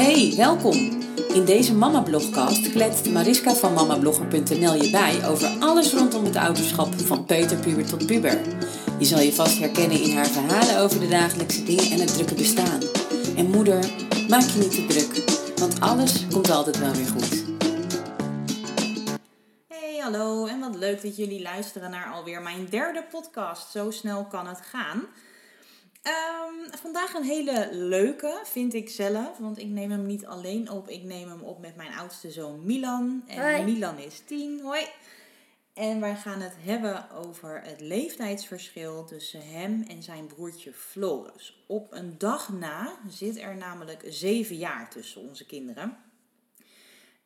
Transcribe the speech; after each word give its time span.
Hey, 0.00 0.32
welkom! 0.36 0.76
In 1.28 1.44
deze 1.44 1.74
Mama-blogcast 1.74 2.70
kletst 2.70 3.10
Mariska 3.10 3.54
van 3.54 3.72
mamablogger.nl 3.72 4.74
je 4.74 4.90
bij 4.90 5.28
over 5.28 5.48
alles 5.58 5.92
rondom 5.92 6.24
het 6.24 6.36
ouderschap 6.36 6.94
van 6.94 7.24
peuterpuber 7.24 7.86
tot 7.86 8.06
puber. 8.06 8.40
Je 8.98 9.04
zal 9.04 9.20
je 9.20 9.32
vast 9.32 9.58
herkennen 9.58 10.02
in 10.02 10.16
haar 10.16 10.26
verhalen 10.26 10.78
over 10.78 11.00
de 11.00 11.08
dagelijkse 11.08 11.64
dingen 11.64 11.90
en 11.90 12.00
het 12.00 12.14
drukke 12.14 12.34
bestaan. 12.34 12.80
En 13.36 13.50
moeder, 13.50 13.84
maak 14.28 14.42
je 14.42 14.58
niet 14.58 14.74
te 14.74 14.86
druk, 14.86 15.30
want 15.58 15.80
alles 15.80 16.26
komt 16.32 16.50
altijd 16.50 16.78
wel 16.78 16.92
weer 16.92 17.06
goed. 17.06 17.44
Hey, 19.68 19.98
hallo 19.98 20.46
en 20.46 20.60
wat 20.60 20.76
leuk 20.76 21.02
dat 21.02 21.16
jullie 21.16 21.42
luisteren 21.42 21.90
naar 21.90 22.12
alweer 22.12 22.42
mijn 22.42 22.66
derde 22.70 23.04
podcast. 23.10 23.70
Zo 23.70 23.90
snel 23.90 24.24
kan 24.24 24.46
het 24.46 24.60
gaan. 24.60 25.06
Ehm, 26.02 26.78
vandaag 26.78 27.14
een 27.14 27.22
hele 27.22 27.68
leuke, 27.72 28.40
vind 28.44 28.74
ik 28.74 28.88
zelf. 28.88 29.38
Want 29.38 29.58
ik 29.58 29.68
neem 29.68 29.90
hem 29.90 30.06
niet 30.06 30.26
alleen 30.26 30.70
op. 30.70 30.88
Ik 30.88 31.02
neem 31.02 31.28
hem 31.28 31.42
op 31.42 31.60
met 31.60 31.76
mijn 31.76 31.92
oudste 31.92 32.30
zoon 32.30 32.64
Milan. 32.64 33.24
En 33.26 33.40
Hoi. 33.40 33.64
Milan 33.64 33.98
is 33.98 34.22
tien. 34.26 34.60
Hoi. 34.60 34.86
En 35.74 36.00
wij 36.00 36.16
gaan 36.16 36.40
het 36.40 36.56
hebben 36.58 37.10
over 37.10 37.62
het 37.64 37.80
leeftijdsverschil 37.80 39.04
tussen 39.04 39.48
hem 39.48 39.84
en 39.88 40.02
zijn 40.02 40.26
broertje 40.26 40.72
Floris. 40.72 41.64
Op 41.66 41.92
een 41.92 42.18
dag 42.18 42.52
na 42.52 42.98
zit 43.08 43.38
er 43.38 43.56
namelijk 43.56 44.02
zeven 44.08 44.56
jaar 44.56 44.90
tussen 44.90 45.20
onze 45.20 45.46
kinderen. 45.46 46.09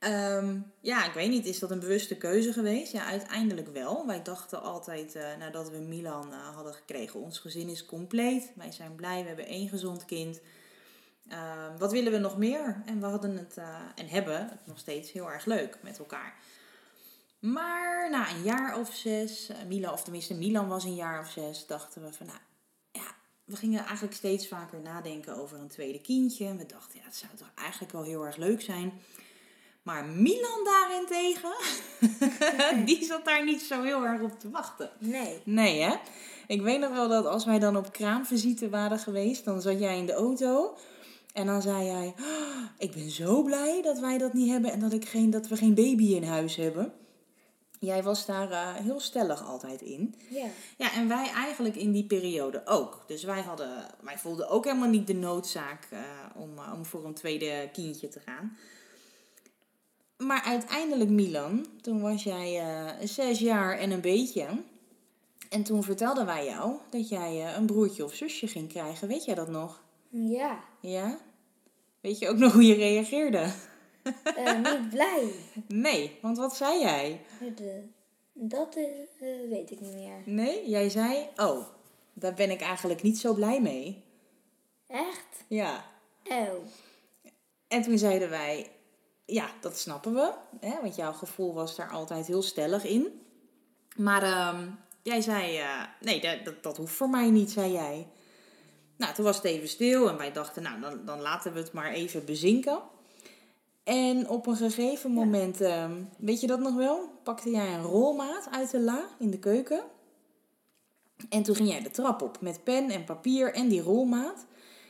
Ehm, 0.05 0.59
ja, 0.81 1.07
ik 1.07 1.13
weet 1.13 1.31
niet, 1.31 1.47
is 1.47 1.59
dat 1.59 1.71
een 1.71 1.81
bewuste 1.81 2.17
keuze 2.17 2.53
geweest? 2.53 2.93
Ja, 2.93 3.05
uiteindelijk 3.05 3.69
wel. 3.69 4.07
Wij 4.07 4.23
dachten 4.23 4.63
altijd, 4.63 5.15
eh, 5.15 5.37
nadat 5.39 5.71
we 5.71 5.79
Milan 5.79 6.33
eh, 6.33 6.55
hadden 6.55 6.75
gekregen, 6.75 7.21
ons 7.21 7.39
gezin 7.39 7.69
is 7.69 7.85
compleet. 7.85 8.53
Wij 8.55 8.73
zijn 8.73 8.95
blij, 8.95 9.21
we 9.21 9.27
hebben 9.27 9.47
één 9.47 9.69
gezond 9.69 10.05
kind. 10.05 10.41
Ehm, 11.29 11.77
wat 11.79 11.93
willen 11.93 12.13
we 12.13 12.19
nog 12.19 12.39
meer? 12.39 12.83
En 12.87 13.01
we 13.01 13.07
hadden 13.07 13.37
het, 13.37 13.57
eh, 13.57 13.79
en 13.95 14.09
hebben 14.09 14.49
het 14.49 14.67
nog 14.67 14.79
steeds 14.79 15.13
heel 15.13 15.31
erg 15.31 15.45
leuk 15.45 15.79
met 15.83 15.99
elkaar. 15.99 16.35
Maar 17.39 18.11
na 18.11 18.31
een 18.31 18.43
jaar 18.43 18.79
of 18.79 18.95
zes, 18.95 19.51
Milan, 19.69 19.93
of 19.93 20.03
tenminste 20.03 20.35
Milan 20.35 20.69
was 20.69 20.85
een 20.85 20.95
jaar 20.95 21.21
of 21.21 21.31
zes, 21.31 21.67
dachten 21.67 22.03
we 22.03 22.13
van, 22.13 22.27
nou 22.27 22.39
ja, 22.93 23.15
we 23.45 23.57
gingen 23.57 23.85
eigenlijk 23.85 24.15
steeds 24.15 24.49
vaker 24.49 24.81
nadenken 24.81 25.37
over 25.37 25.59
een 25.59 25.69
tweede 25.69 26.01
kindje. 26.01 26.57
We 26.57 26.67
dachten, 26.67 26.99
ja, 26.99 27.05
het 27.05 27.17
zou 27.17 27.33
toch 27.37 27.51
eigenlijk 27.55 27.93
wel 27.93 28.03
heel 28.03 28.27
erg 28.27 28.37
leuk 28.37 28.61
zijn. 28.61 28.93
Maar 29.85 30.05
Milan 30.05 30.65
daarentegen, 30.65 31.55
die 32.87 33.05
zat 33.05 33.25
daar 33.25 33.45
niet 33.45 33.63
zo 33.63 33.83
heel 33.83 34.05
erg 34.05 34.21
op 34.21 34.41
te 34.41 34.51
wachten. 34.51 34.91
Nee. 34.99 35.41
Nee, 35.45 35.81
hè? 35.81 35.95
Ik 36.47 36.63
weet 36.63 36.81
nog 36.81 36.91
wel 36.91 37.09
dat 37.09 37.27
als 37.27 37.45
wij 37.45 37.59
dan 37.59 37.77
op 37.77 37.93
kraamvisite 37.93 38.69
waren 38.69 38.99
geweest, 38.99 39.45
dan 39.45 39.61
zat 39.61 39.79
jij 39.79 39.99
in 39.99 40.07
de 40.07 40.13
auto. 40.13 40.77
En 41.33 41.47
dan 41.47 41.63
zei 41.63 41.85
jij, 41.85 42.15
"Oh, 42.19 42.63
ik 42.79 42.93
ben 42.93 43.11
zo 43.11 43.43
blij 43.43 43.83
dat 43.83 43.99
wij 43.99 44.19
dat 44.19 44.33
niet 44.33 44.51
hebben 44.51 44.73
en 44.73 44.81
dat, 44.81 44.93
ik 44.93 45.05
geen, 45.05 45.31
dat 45.31 45.49
we 45.49 45.57
geen 45.57 45.75
baby 45.75 46.15
in 46.15 46.25
huis 46.25 46.57
hebben. 46.57 46.93
Jij 47.79 48.03
was 48.03 48.27
daar 48.27 48.51
eh, 48.51 48.75
heel 48.75 49.01
stellig 49.01 49.47
altijd 49.47 49.81
in. 49.81 50.15
Ja. 50.31 50.47
Ja, 50.77 50.93
en 50.93 51.09
wij 51.09 51.31
eigenlijk 51.31 51.77
in 51.77 51.93
die 51.93 52.05
periode 52.05 52.63
ook. 52.65 53.05
Dus 53.07 53.25
wij, 53.25 53.41
hadden, 53.41 53.87
wij 54.01 54.19
voelden 54.19 54.49
ook 54.49 54.65
helemaal 54.65 54.89
niet 54.89 55.07
de 55.07 55.15
noodzaak 55.15 55.89
eh, 55.91 56.01
om, 56.35 56.59
eh, 56.59 56.73
om 56.75 56.85
voor 56.85 57.05
een 57.05 57.15
tweede 57.15 57.69
kindje 57.73 58.09
te 58.09 58.21
gaan. 58.21 58.57
Maar 60.17 60.43
uiteindelijk, 60.43 61.11
Milan, 61.11 61.67
toen 61.81 62.01
was 62.01 62.23
jij 62.23 62.61
eh, 62.61 63.07
zes 63.07 63.39
jaar 63.39 63.79
en 63.79 63.91
een 63.91 64.01
beetje. 64.01 64.47
En 65.51 65.63
toen 65.63 65.83
vertelden 65.83 66.27
wij 66.27 66.45
jou 66.45 66.77
dat 66.91 67.09
jij 67.09 67.47
eh, 67.47 67.57
een 67.57 67.67
broertje 67.67 68.05
of 68.05 68.15
zusje 68.15 68.47
ging 68.47 68.69
krijgen. 68.69 69.09
Weet 69.09 69.25
jij 69.25 69.35
dat 69.35 69.49
nog? 69.49 69.83
Ja. 70.09 70.65
Ja? 70.81 71.19
Weet 72.01 72.19
je 72.19 72.29
ook 72.29 72.37
nog 72.37 72.53
hoe 72.53 72.67
je 72.67 72.75
reageerde? 72.75 73.53
Eh, 74.37 74.55
niet 74.55 74.89
blij. 74.95 75.33
Nee, 75.69 76.19
want 76.23 76.37
wat 76.37 76.57
zei 76.57 76.81
jij? 76.81 77.21
Dat 78.33 78.75
weet 79.51 79.71
ik 79.71 79.81
niet 79.81 79.95
meer. 79.95 80.23
Nee, 80.25 80.69
jij 80.69 80.89
zei, 80.89 81.29
oh, 81.37 81.67
daar 82.13 82.35
ben 82.35 82.51
ik 82.51 82.61
eigenlijk 82.61 83.03
niet 83.03 83.19
zo 83.19 83.35
blij 83.35 83.61
mee. 83.61 84.03
Echt? 84.87 85.45
Ja. 85.49 85.85
Oh. 86.25 86.67
En 87.69 87.83
toen 87.83 87.99
zeiden 87.99 88.31
wij, 88.31 88.71
ja, 89.25 89.51
dat 89.61 89.79
snappen 89.79 90.15
we. 90.15 90.33
Hè, 90.61 90.81
want 90.81 90.97
jouw 90.97 91.13
gevoel 91.13 91.55
was 91.55 91.77
daar 91.77 91.91
altijd 91.91 92.27
heel 92.27 92.43
stellig 92.43 92.85
in. 92.85 93.21
Maar 93.97 94.23
ehm, 94.23 94.69
jij 95.03 95.21
zei, 95.21 95.59
eh, 95.59 95.83
nee, 96.01 96.21
dat, 96.21 96.45
dat, 96.45 96.63
dat 96.63 96.77
hoeft 96.77 96.95
voor 96.95 97.11
mij 97.11 97.31
niet, 97.31 97.51
zei 97.51 97.73
jij. 97.73 98.09
Nou, 98.97 99.15
toen 99.15 99.25
was 99.25 99.37
het 99.37 99.45
even 99.45 99.69
stil 99.69 100.09
en 100.09 100.17
wij 100.17 100.33
dachten, 100.33 100.63
nou, 100.63 100.81
dan, 100.81 101.05
dan 101.05 101.21
laten 101.21 101.53
we 101.53 101.59
het 101.59 101.73
maar 101.73 101.93
even 101.93 102.25
bezinken. 102.25 102.83
En 103.85 104.29
op 104.29 104.47
een 104.47 104.57
gegeven 104.57 105.11
moment, 105.11 105.61
ehm, 105.61 106.03
weet 106.19 106.41
je 106.41 106.47
dat 106.47 106.61
nog 106.61 106.75
wel? 106.75 107.09
Pakte 107.23 107.51
jij 107.51 107.75
een 107.75 107.83
rolmaat 107.83 108.49
uit 108.51 108.71
de 108.71 108.81
la 108.81 109.09
in 109.19 109.31
de 109.31 109.39
keuken. 109.39 109.83
En 111.29 111.43
toen 111.43 111.55
ging 111.55 111.69
jij 111.69 111.83
de 111.83 111.91
trap 111.91 112.23
op 112.23 112.41
met 112.41 112.65
pen 112.65 112.91
en 112.91 113.05
papier 113.05 113.55
en 113.55 113.69
die 113.69 113.83
rolmaat. 113.83 114.47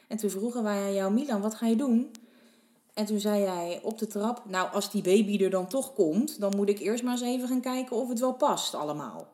En 0.09 0.17
toen 0.17 0.31
vroegen 0.31 0.63
wij 0.63 0.83
aan 0.83 0.95
jou, 0.95 1.13
Milan, 1.13 1.41
wat 1.41 1.55
ga 1.55 1.67
je 1.67 1.77
doen? 1.77 2.11
En 2.95 3.05
toen 3.05 3.21
zei 3.21 3.43
jij 3.43 3.81
op 3.83 3.99
de 3.99 4.07
trap, 4.07 4.43
nou 4.45 4.73
als 4.73 4.91
die 4.91 5.03
baby 5.03 5.45
er 5.45 5.51
dan 5.51 5.67
toch 5.67 5.95
komt, 5.95 6.41
dan 6.41 6.57
moet 6.57 6.69
ik 6.69 6.79
eerst 6.79 7.03
maar 7.03 7.13
eens 7.13 7.23
even 7.23 7.49
gaan 7.49 7.61
kijken 7.61 7.97
of 7.97 8.09
het 8.09 8.21
wel 8.21 8.35
past 8.35 8.75
allemaal. 8.75 9.33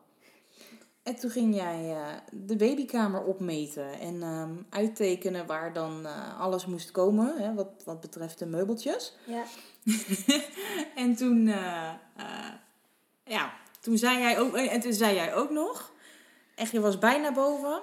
En 1.03 1.15
toen 1.15 1.29
ging 1.29 1.55
jij 1.55 1.95
eh, 1.95 2.07
de 2.31 2.55
babykamer 2.55 3.23
opmeten 3.23 3.99
en 3.99 4.21
ehm, 4.21 4.51
uittekenen 4.69 5.45
waar 5.45 5.73
dan 5.73 6.05
eh, 6.05 6.39
alles 6.39 6.65
moest 6.65 6.91
komen, 6.91 7.37
hè, 7.37 7.53
wat, 7.53 7.67
wat 7.85 8.01
betreft 8.01 8.39
de 8.39 8.45
meubeltjes. 8.45 9.15
Ja. 9.25 9.43
En 10.95 11.15
toen, 11.15 11.47
eh, 11.47 11.91
ja, 13.23 13.53
toen 13.79 13.97
zei 13.97 14.19
jij 14.19 14.39
ook, 14.39 14.55
en 14.55 14.81
toen 14.81 14.93
zei 14.93 15.15
jij 15.15 15.35
ook 15.35 15.49
nog, 15.49 15.91
echt 16.55 16.71
je 16.71 16.79
was 16.79 16.97
bijna 16.97 17.33
boven, 17.33 17.81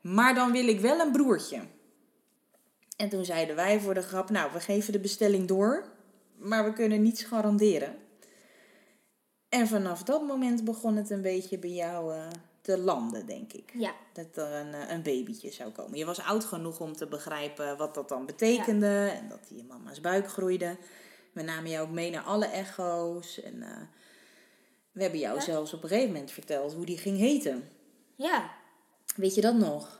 maar 0.00 0.34
dan 0.34 0.52
wil 0.52 0.68
ik 0.68 0.80
wel 0.80 1.00
een 1.00 1.12
broertje. 1.12 1.60
En 3.00 3.08
toen 3.08 3.24
zeiden 3.24 3.56
wij 3.56 3.80
voor 3.80 3.94
de 3.94 4.02
grap, 4.02 4.30
nou, 4.30 4.52
we 4.52 4.60
geven 4.60 4.92
de 4.92 4.98
bestelling 5.00 5.48
door, 5.48 5.84
maar 6.36 6.64
we 6.64 6.72
kunnen 6.72 7.02
niets 7.02 7.22
garanderen. 7.22 7.96
En 9.48 9.68
vanaf 9.68 10.02
dat 10.02 10.26
moment 10.26 10.64
begon 10.64 10.96
het 10.96 11.10
een 11.10 11.22
beetje 11.22 11.58
bij 11.58 11.70
jou 11.70 12.14
eh, 12.14 12.26
te 12.60 12.78
landen, 12.78 13.26
denk 13.26 13.52
ik. 13.52 13.72
Ja. 13.74 13.94
Dat 14.12 14.36
er 14.36 14.52
een, 14.52 14.74
eh, 14.74 14.90
een 14.90 15.02
babytje 15.02 15.50
zou 15.50 15.70
komen. 15.70 15.98
Je 15.98 16.04
was 16.04 16.20
oud 16.20 16.44
genoeg 16.44 16.80
om 16.80 16.96
te 16.96 17.06
begrijpen 17.06 17.76
wat 17.76 17.94
dat 17.94 18.08
dan 18.08 18.26
betekende. 18.26 19.12
En 19.14 19.28
dat 19.28 19.48
die 19.48 19.58
in 19.58 19.66
mama's 19.66 20.00
buik 20.00 20.28
groeide. 20.28 20.76
We 21.32 21.42
namen 21.42 21.70
jou 21.70 21.86
ook 21.86 21.94
mee 21.94 22.10
naar 22.10 22.22
alle 22.22 22.46
echo's. 22.46 23.40
En 23.42 23.62
eh, 23.62 23.76
we 24.92 25.02
hebben 25.02 25.20
jou 25.20 25.36
Ja. 25.36 25.42
zelfs 25.42 25.72
op 25.72 25.82
een 25.82 25.88
gegeven 25.88 26.12
moment 26.12 26.30
verteld 26.30 26.72
hoe 26.74 26.86
die 26.86 26.98
ging 26.98 27.18
heten. 27.18 27.68
Ja. 28.16 28.50
Weet 29.16 29.34
je 29.34 29.40
dat 29.40 29.54
nog? 29.54 29.99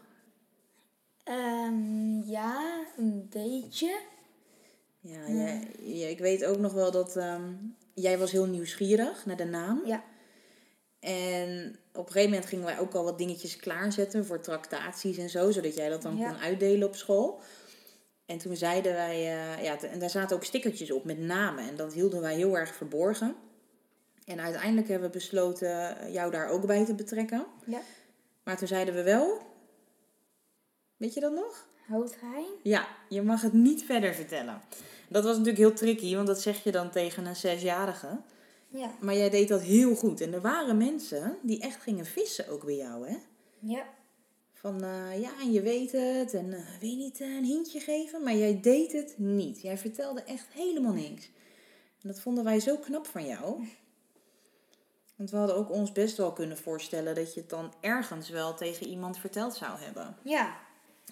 Ehm, 1.31 2.21
ja, 2.31 2.85
een 2.97 3.27
beetje. 3.31 3.99
Ja, 5.01 5.29
jij, 5.29 6.11
ik 6.11 6.19
weet 6.19 6.45
ook 6.45 6.59
nog 6.59 6.73
wel 6.73 6.91
dat 6.91 7.17
ehm, 7.17 7.53
jij 7.95 8.19
was 8.19 8.31
heel 8.33 8.47
nieuwsgierig 8.47 9.27
naar 9.27 9.37
de 9.37 9.45
naam. 9.45 9.83
Ja. 9.87 10.05
En 11.01 11.79
op 11.93 12.07
een 12.07 12.13
gegeven 12.13 12.31
moment 12.31 12.49
gingen 12.49 12.65
wij 12.65 12.79
ook 12.79 12.95
al 12.95 13.05
wat 13.05 13.19
dingetjes 13.19 13.57
klaarzetten 13.57 14.27
voor 14.27 14.41
tractaties 14.41 15.19
en 15.19 15.31
zo, 15.31 15.51
zodat 15.51 15.75
jij 15.75 15.89
dat 15.89 16.03
dan 16.03 16.17
Ja. 16.17 16.31
kon 16.31 16.39
uitdelen 16.41 16.89
op 16.89 16.95
school. 16.95 17.41
En 18.27 18.39
toen 18.39 18.57
zeiden 18.57 18.93
wij, 18.93 19.15
eh, 19.17 19.65
ja, 19.65 19.81
en 19.83 19.99
daar 19.99 20.11
zaten 20.11 20.37
ook 20.37 20.45
stickertjes 20.45 20.91
op 20.91 21.05
met 21.05 21.19
namen 21.19 21.69
en 21.69 21.77
dat 21.77 21.93
hielden 21.93 22.21
wij 22.21 22.35
heel 22.35 22.59
erg 22.59 22.75
verborgen. 22.75 23.35
En 24.25 24.41
uiteindelijk 24.41 24.89
hebben 24.89 25.11
we 25.11 25.17
besloten 25.19 25.99
eh, 25.99 26.13
jou 26.13 26.31
daar 26.31 26.49
ook 26.49 26.67
bij 26.67 26.85
te 26.85 26.95
betrekken. 26.95 27.47
Ja. 27.67 27.81
Maar 28.43 28.57
toen 28.57 28.69
zeiden 28.69 28.95
we 28.95 29.03
wel, 29.03 29.49
weet 31.01 31.15
je 31.15 31.21
dat 31.21 31.33
nog? 31.33 31.67
Houd 31.87 32.13
geheim. 32.13 32.53
Ja, 32.63 32.89
je 33.09 33.23
mag 33.23 33.43
het 33.43 33.53
niet 33.53 33.83
verder 33.83 34.15
vertellen. 34.15 34.61
Dat 35.09 35.25
was 35.25 35.33
natuurlijk 35.33 35.59
heel 35.59 35.73
tricky, 35.73 36.15
want 36.15 36.27
dat 36.27 36.41
zeg 36.41 36.65
je 36.65 36.73
dan 36.73 36.91
tegen 36.91 37.27
een 37.27 37.37
zesjarige. 37.37 38.21
Ja. 38.69 38.91
Maar 39.01 39.15
jij 39.15 39.31
deed 39.31 39.49
dat 39.49 39.61
heel 39.61 39.95
goed. 39.95 40.21
En 40.21 40.33
er 40.33 40.41
waren 40.41 40.77
mensen 40.77 41.39
die 41.43 41.61
echt 41.61 41.83
gingen 41.83 42.07
vissen 42.07 42.49
ook 42.49 42.65
bij 42.65 42.77
jou, 42.77 43.09
hè? 43.09 43.17
Ja. 43.59 43.85
Van, 44.53 44.83
eh, 44.83 45.21
ja, 45.21 45.31
en 45.41 45.53
je 45.53 45.63
weet 45.63 45.93
het. 45.93 46.35
En 46.35 46.53
eh, 46.53 46.61
wil 46.81 46.89
je 46.89 46.97
niet 46.97 47.21
eh, 47.21 47.37
een 47.37 47.45
hintje 47.45 47.81
geven? 47.81 48.23
Maar 48.23 48.35
jij 48.35 48.61
deed 48.61 48.93
het 48.93 49.15
niet. 49.19 49.61
Jij 49.61 49.79
vertelde 49.79 50.23
echt 50.23 50.47
helemaal 50.53 50.93
niks. 50.93 51.31
En 52.03 52.09
dat 52.09 52.21
vonden 52.21 52.45
wij 52.45 52.61
zo 52.61 52.77
knap 52.77 53.07
van 53.07 53.27
jou. 53.27 53.69
Want 55.17 55.31
we 55.31 55.37
hadden 55.37 55.57
ook 55.57 55.71
ons 55.71 55.93
best 55.93 56.17
wel 56.17 56.33
kunnen 56.33 56.57
voorstellen 56.57 57.15
dat 57.15 57.35
je 57.35 57.41
het 57.41 57.51
dan 57.51 57.73
ergens 57.81 58.29
wel 58.29 58.55
tegen 58.55 58.87
iemand 58.87 59.19
verteld 59.19 59.55
zou 59.55 59.79
hebben. 59.79 60.17
Ja. 60.23 60.69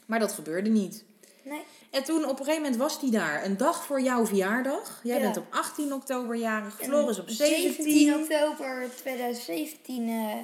Maar 0.09 0.19
dat 0.19 0.33
gebeurde 0.33 0.71
niet. 0.71 1.05
Nee. 1.43 1.61
En 1.91 2.05
toen 2.05 2.25
op 2.25 2.31
een 2.31 2.37
gegeven 2.45 2.63
moment 2.63 2.77
was 2.81 3.01
die 3.01 3.11
daar. 3.11 3.45
Een 3.45 3.57
dag 3.57 3.85
voor 3.85 4.01
jouw 4.01 4.27
verjaardag. 4.27 5.01
Jij 5.03 5.17
Ja. 5.17 5.23
bent 5.23 5.37
op 5.37 5.45
18 5.51 5.93
oktober 5.93 6.37
jarig. 6.37 6.77
Floris 6.81 7.19
op 7.19 7.29
17. 7.29 7.73
17 7.85 8.15
oktober 8.15 8.89
2017. 8.97 10.09
eh, 10.09 10.35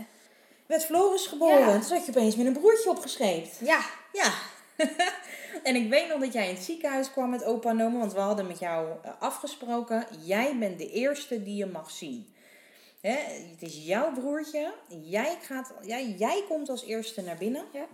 Werd 0.67 0.85
Floris 0.85 1.27
geboren. 1.27 1.59
Ja. 1.59 1.73
Toen 1.73 1.83
zat 1.83 2.05
je 2.07 2.11
opeens 2.11 2.37
met 2.37 2.47
een 2.47 2.53
broertje 2.53 2.91
opgescheept. 2.91 3.59
ja. 3.61 3.81
Ja. 4.13 4.33
En 5.63 5.75
ik 5.77 5.89
weet 5.91 6.09
nog 6.09 6.21
dat 6.21 6.33
jij 6.33 6.49
in 6.49 6.55
het 6.55 6.65
ziekenhuis 6.65 7.11
kwam 7.11 7.31
met 7.31 7.45
opa 7.45 7.71
en 7.71 7.83
oma, 7.83 7.99
want 7.99 8.13
we 8.13 8.21
hadden 8.21 8.47
met 8.47 8.59
jou 8.59 8.89
eh, 9.03 9.11
afgesproken, 9.19 10.07
jij 10.25 10.57
bent 10.59 10.79
de 10.79 10.91
eerste 10.91 11.43
die 11.43 11.57
je 11.57 11.67
mag 11.67 11.91
zien. 11.91 12.35
Hè? 13.01 13.17
Het 13.51 13.63
is 13.63 13.79
jouw 13.87 14.13
broertje, 14.13 14.75
jij, 15.03 15.39
gaat, 15.43 15.73
jij, 15.83 16.15
jij 16.19 16.45
komt 16.49 16.69
als 16.69 16.85
eerste 16.85 17.23
naar 17.23 17.37
binnen. 17.37 17.65
Ja. 17.73 17.87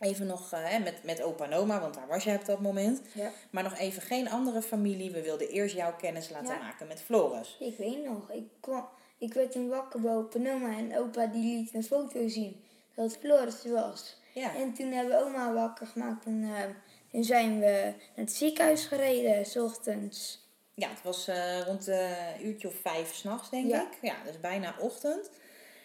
Even 0.00 0.26
nog 0.26 0.52
eh, 0.52 0.64
hè, 0.64 0.78
met, 0.78 1.04
met 1.04 1.22
opa 1.22 1.44
en 1.44 1.52
oma, 1.52 1.80
want 1.80 1.94
daar 1.94 2.06
was 2.06 2.24
jij 2.24 2.36
op 2.36 2.44
dat 2.44 2.60
moment. 2.60 3.00
Ja. 3.14 3.30
Maar 3.50 3.62
nog 3.62 3.78
even 3.78 4.02
geen 4.02 4.30
andere 4.30 4.62
familie. 4.62 5.10
We 5.10 5.22
wilden 5.22 5.48
eerst 5.48 5.74
jouw 5.74 5.96
kennis 5.96 6.28
laten 6.30 6.54
Ja. 6.54 6.58
maken 6.62 6.86
met 6.86 7.00
Floris. 7.02 7.56
Ik 7.60 7.76
weet 7.76 8.04
nog, 8.04 8.30
ik, 8.30 8.44
kwam, 8.60 8.88
ik 9.18 9.32
werd 9.34 9.52
toen 9.52 9.68
wakker 9.68 10.00
bij 10.00 10.12
opa 10.12 10.38
en 10.38 10.50
oma 10.52 10.76
en 10.76 10.98
opa 10.98 11.26
die 11.26 11.56
liet 11.56 11.74
een 11.74 11.84
foto 11.84 12.28
zien 12.28 12.64
dat 12.94 13.16
Floris 13.20 13.64
was. 13.64 14.16
Ja. 14.34 14.54
En 14.54 14.74
toen 14.74 14.92
hebben 14.92 15.16
we 15.18 15.24
oma 15.24 15.52
wakker 15.52 15.86
gemaakt 15.86 16.24
en 16.24 16.42
eh, 16.56 16.62
toen 17.10 17.24
zijn 17.24 17.58
we 17.60 17.66
naar 17.66 17.94
het 18.14 18.32
ziekenhuis 18.32 18.84
gereden, 18.86 19.46
s 19.46 19.56
ochtends. 19.56 20.48
Ja, 20.74 20.88
het 20.88 21.02
was 21.02 21.28
eh, 21.28 21.60
rond 21.60 21.86
een 21.86 22.46
uurtje 22.46 22.68
of 22.68 22.74
vijf 22.82 23.14
s'nachts, 23.14 23.50
denk 23.50 23.70
Ja. 23.70 23.80
ik. 23.82 23.98
Ja, 24.02 24.14
dus 24.24 24.40
bijna 24.40 24.74
ochtend. 24.78 25.30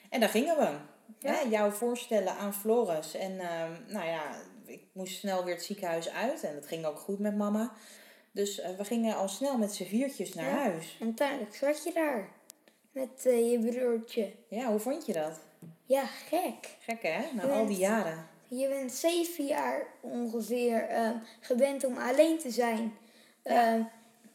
En 0.10 0.20
daar 0.20 0.30
gingen 0.30 0.58
we. 0.58 0.70
Ja. 1.20 1.32
Hè, 1.34 1.40
jou 1.50 1.74
voorstellen 1.74 2.34
aan 2.38 2.54
Floris. 2.54 3.16
En 3.16 3.40
ehm, 3.40 3.72
nou 3.88 4.06
ja, 4.08 4.22
ik 4.66 4.84
moest 4.92 5.18
snel 5.20 5.44
weer 5.44 5.54
het 5.54 5.64
ziekenhuis 5.64 6.10
uit. 6.10 6.44
En 6.44 6.54
dat 6.54 6.68
ging 6.68 6.86
ook 6.86 7.00
goed 7.00 7.20
met 7.20 7.36
mama. 7.36 7.72
Dus 8.32 8.60
eh, 8.60 8.76
we 8.78 8.86
gingen 8.86 9.16
al 9.16 9.28
snel 9.28 9.58
met 9.58 9.74
z'n 9.74 9.84
viertjes 9.84 10.34
naar 10.34 10.50
Ja. 10.50 10.56
huis. 10.58 10.98
En 11.00 11.06
uiteindelijk 11.06 11.56
zat 11.56 11.84
je 11.84 11.92
daar 11.94 12.30
met 12.92 13.26
eh, 13.26 13.52
je 13.52 13.60
broertje. 13.60 14.32
Ja, 14.48 14.70
hoe 14.70 14.80
vond 14.80 15.06
je 15.06 15.14
dat? 15.14 15.40
Ja, 15.86 16.06
gek. 16.06 16.78
Gek 16.80 17.02
hè, 17.02 17.22
na 17.34 17.44
al 17.44 17.66
die 17.66 17.78
jaren. 17.78 18.28
Je 18.48 18.68
bent 18.68 18.92
zeven 18.92 19.46
jaar 19.46 19.86
ongeveer 20.02 20.88
ehm, 20.88 21.16
gewend 21.40 21.84
om 21.86 21.98
alleen 21.98 22.40
te 22.40 22.50
zijn. 22.52 22.94
Ehm, 23.44 23.82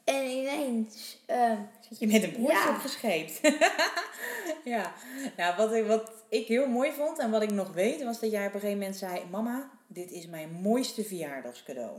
en 0.04 0.24
ineens, 0.24 1.18
ehm, 1.26 1.56
Zit 1.88 1.98
je 1.98 2.06
met 2.06 2.22
een 2.22 2.32
broertje 2.32 2.56
Ja. 2.56 2.70
opgescheept. 2.74 3.40
ja, 4.64 4.92
nou, 5.36 5.56
wat, 5.56 5.72
ik, 5.72 5.86
wat 5.86 6.12
ik 6.28 6.46
heel 6.46 6.66
mooi 6.66 6.92
vond 6.92 7.18
en 7.18 7.30
wat 7.30 7.42
ik 7.42 7.50
nog 7.50 7.72
weet, 7.72 8.02
was 8.02 8.20
dat 8.20 8.30
jij 8.30 8.46
op 8.46 8.54
een 8.54 8.60
gegeven 8.60 8.78
moment 8.80 8.96
zei... 8.98 9.24
Mama, 9.30 9.70
dit 9.86 10.10
is 10.10 10.26
mijn 10.26 10.50
mooiste 10.52 11.04
verjaardagscadeau. 11.04 11.98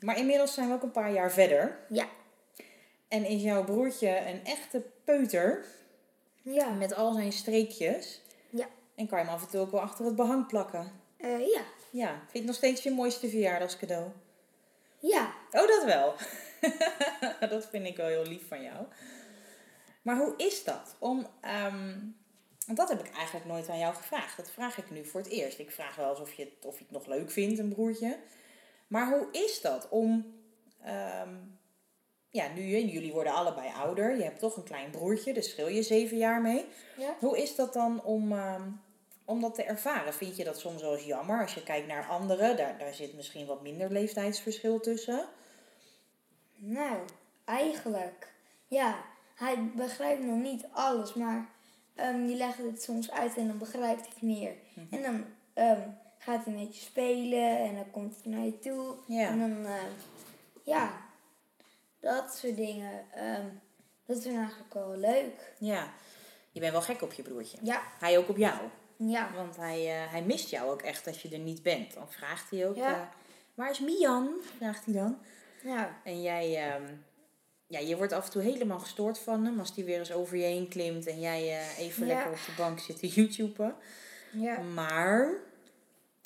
Maar 0.00 0.18
inmiddels 0.18 0.54
zijn 0.54 0.68
we 0.68 0.74
ook 0.74 0.82
een 0.82 0.90
paar 0.90 1.12
jaar 1.12 1.32
verder. 1.32 1.78
ja, 1.88 2.06
En 3.08 3.24
is 3.24 3.42
jouw 3.42 3.64
broertje 3.64 4.08
een 4.26 4.44
echte 4.44 4.82
peuter 5.04 5.64
ja, 6.42 6.70
met 6.70 6.94
al 6.94 7.12
zijn 7.12 7.32
streekjes. 7.32 8.20
ja, 8.50 8.66
En 8.94 9.06
kan 9.06 9.18
je 9.18 9.24
hem 9.24 9.34
af 9.34 9.42
en 9.42 9.48
toe 9.48 9.60
ook 9.60 9.70
wel 9.70 9.80
achter 9.80 10.04
het 10.04 10.16
behang 10.16 10.46
plakken. 10.46 10.92
Eh, 11.16 11.38
ja, 11.46 11.62
Ja, 11.90 12.08
vind 12.10 12.32
je 12.32 12.38
het 12.38 12.46
nog 12.46 12.54
steeds 12.56 12.82
je 12.82 12.90
mooiste 12.90 13.28
verjaardagscadeau? 13.28 14.08
ja. 14.98 15.32
Oh, 15.50 15.66
dat 15.68 15.84
wel. 15.84 16.14
dat 17.50 17.68
vind 17.70 17.86
ik 17.86 17.96
wel 17.96 18.06
heel 18.06 18.26
lief 18.26 18.48
van 18.48 18.62
jou. 18.62 18.86
Maar 20.02 20.16
hoe 20.16 20.34
is 20.36 20.64
dat? 20.64 20.96
Om, 20.98 21.26
ehm, 21.40 21.98
want 22.66 22.78
dat 22.78 22.88
heb 22.88 23.04
ik 23.04 23.14
eigenlijk 23.14 23.46
nooit 23.46 23.68
aan 23.68 23.78
jou 23.78 23.94
gevraagd. 23.94 24.36
Dat 24.36 24.50
vraag 24.50 24.78
ik 24.78 24.90
nu 24.90 25.04
voor 25.04 25.20
het 25.20 25.30
eerst. 25.30 25.58
Ik 25.58 25.70
vraag 25.70 25.96
wel 25.96 26.10
eens 26.10 26.20
of 26.20 26.32
je 26.32 26.44
het, 26.44 26.64
of 26.64 26.78
je 26.78 26.84
het 26.84 26.92
nog 26.92 27.06
leuk 27.06 27.30
vindt, 27.30 27.58
een 27.58 27.68
broertje. 27.74 28.18
Maar 28.86 29.08
hoe 29.08 29.28
is 29.32 29.60
dat 29.60 29.88
om... 29.88 30.34
ehm, 30.84 31.34
ja, 32.32 32.48
nu 32.54 32.62
jullie 32.62 33.12
worden 33.12 33.32
allebei 33.34 33.72
ouder. 33.72 34.16
Je 34.16 34.22
hebt 34.22 34.38
toch 34.38 34.56
een 34.56 34.62
klein 34.62 34.90
broertje, 34.90 35.32
dus 35.32 35.50
schil 35.50 35.68
je 35.68 35.82
zeven 35.82 36.16
jaar 36.16 36.40
mee. 36.40 36.64
Ja. 36.96 37.16
Hoe 37.18 37.38
is 37.42 37.54
dat 37.54 37.72
dan 37.72 38.04
om, 38.04 38.32
ehm, 38.32 38.62
om 39.24 39.40
dat 39.40 39.54
te 39.54 39.62
ervaren? 39.62 40.14
Vind 40.14 40.36
je 40.36 40.44
dat 40.44 40.58
soms 40.58 40.82
wel 40.82 40.94
eens 40.94 41.04
jammer? 41.04 41.40
Als 41.40 41.54
je 41.54 41.62
kijkt 41.62 41.86
naar 41.86 42.06
anderen, 42.06 42.56
daar, 42.56 42.78
daar 42.78 42.94
zit 42.94 43.14
misschien 43.14 43.46
wat 43.46 43.62
minder 43.62 43.92
leeftijdsverschil 43.92 44.80
tussen. 44.80 45.28
Nou, 46.64 46.96
eigenlijk, 47.44 48.32
ja, 48.66 48.96
hij 49.34 49.70
begrijpt 49.74 50.22
nog 50.24 50.38
niet 50.38 50.64
alles, 50.72 51.14
maar 51.14 51.48
ehm 51.94 52.26
je 52.28 52.36
legt 52.36 52.58
het 52.58 52.82
soms 52.82 53.10
uit 53.10 53.36
en 53.36 53.46
dan 53.46 53.58
begrijpt 53.58 54.04
hij 54.18 54.28
meer. 54.28 54.52
Mhm. 54.74 54.94
En 54.94 55.02
dan 55.02 55.24
ehm, 55.54 55.88
gaat 56.18 56.44
hij 56.44 56.54
met 56.54 56.76
je 56.76 56.82
spelen 56.82 57.58
en 57.58 57.74
dan 57.74 57.90
komt 57.90 58.16
hij 58.22 58.32
naar 58.32 58.44
je 58.44 58.58
toe. 58.58 58.94
Ja. 59.06 59.28
En 59.28 59.38
dan, 59.38 59.66
ehm, 59.66 59.90
ja, 60.64 60.92
dat 62.00 62.34
soort 62.34 62.56
dingen. 62.56 63.04
ehm, 63.14 63.46
dat 64.06 64.22
vind 64.22 64.34
ik 64.34 64.40
eigenlijk 64.40 64.74
wel 64.74 64.96
leuk. 64.96 65.52
Ja, 65.58 65.92
je 66.52 66.60
bent 66.60 66.72
wel 66.72 66.82
gek 66.82 67.02
op 67.02 67.12
je 67.12 67.22
broertje. 67.22 67.58
Ja, 67.62 67.82
Hij 67.98 68.18
ook 68.18 68.28
op 68.28 68.36
jou. 68.36 68.58
ja, 68.96 69.30
Want 69.34 69.56
hij, 69.56 70.02
eh, 70.04 70.10
hij 70.10 70.22
mist 70.22 70.50
jou 70.50 70.70
ook 70.70 70.82
echt 70.82 71.06
als 71.06 71.22
je 71.22 71.28
er 71.28 71.38
niet 71.38 71.62
bent. 71.62 71.94
Dan 71.94 72.10
vraagt 72.10 72.50
hij 72.50 72.68
ook, 72.68 72.76
Ja. 72.76 72.94
eh, 72.94 73.00
waar 73.54 73.70
is 73.70 73.80
Mian? 73.80 74.28
Vraagt 74.56 74.84
hij 74.84 74.94
dan. 74.94 75.18
Ja, 75.62 76.00
En 76.04 76.22
jij, 76.22 76.70
ehm, 76.70 76.94
ja, 77.66 77.78
je 77.78 77.96
wordt 77.96 78.12
af 78.12 78.24
en 78.24 78.30
toe 78.30 78.42
helemaal 78.42 78.78
gestoord 78.78 79.18
van 79.18 79.44
hem. 79.44 79.58
Als 79.58 79.72
hij 79.74 79.84
weer 79.84 79.98
eens 79.98 80.12
over 80.12 80.36
je 80.36 80.44
heen 80.44 80.68
klimt 80.68 81.06
en 81.06 81.20
jij 81.20 81.58
eh, 81.58 81.78
even 81.78 82.06
Ja. 82.06 82.14
lekker 82.14 82.30
op 82.32 82.38
de 82.46 82.52
bank 82.56 82.78
zit 82.78 82.98
te 82.98 83.08
YouTuben. 83.08 83.74
ja. 84.32 84.58
Maar 84.58 85.28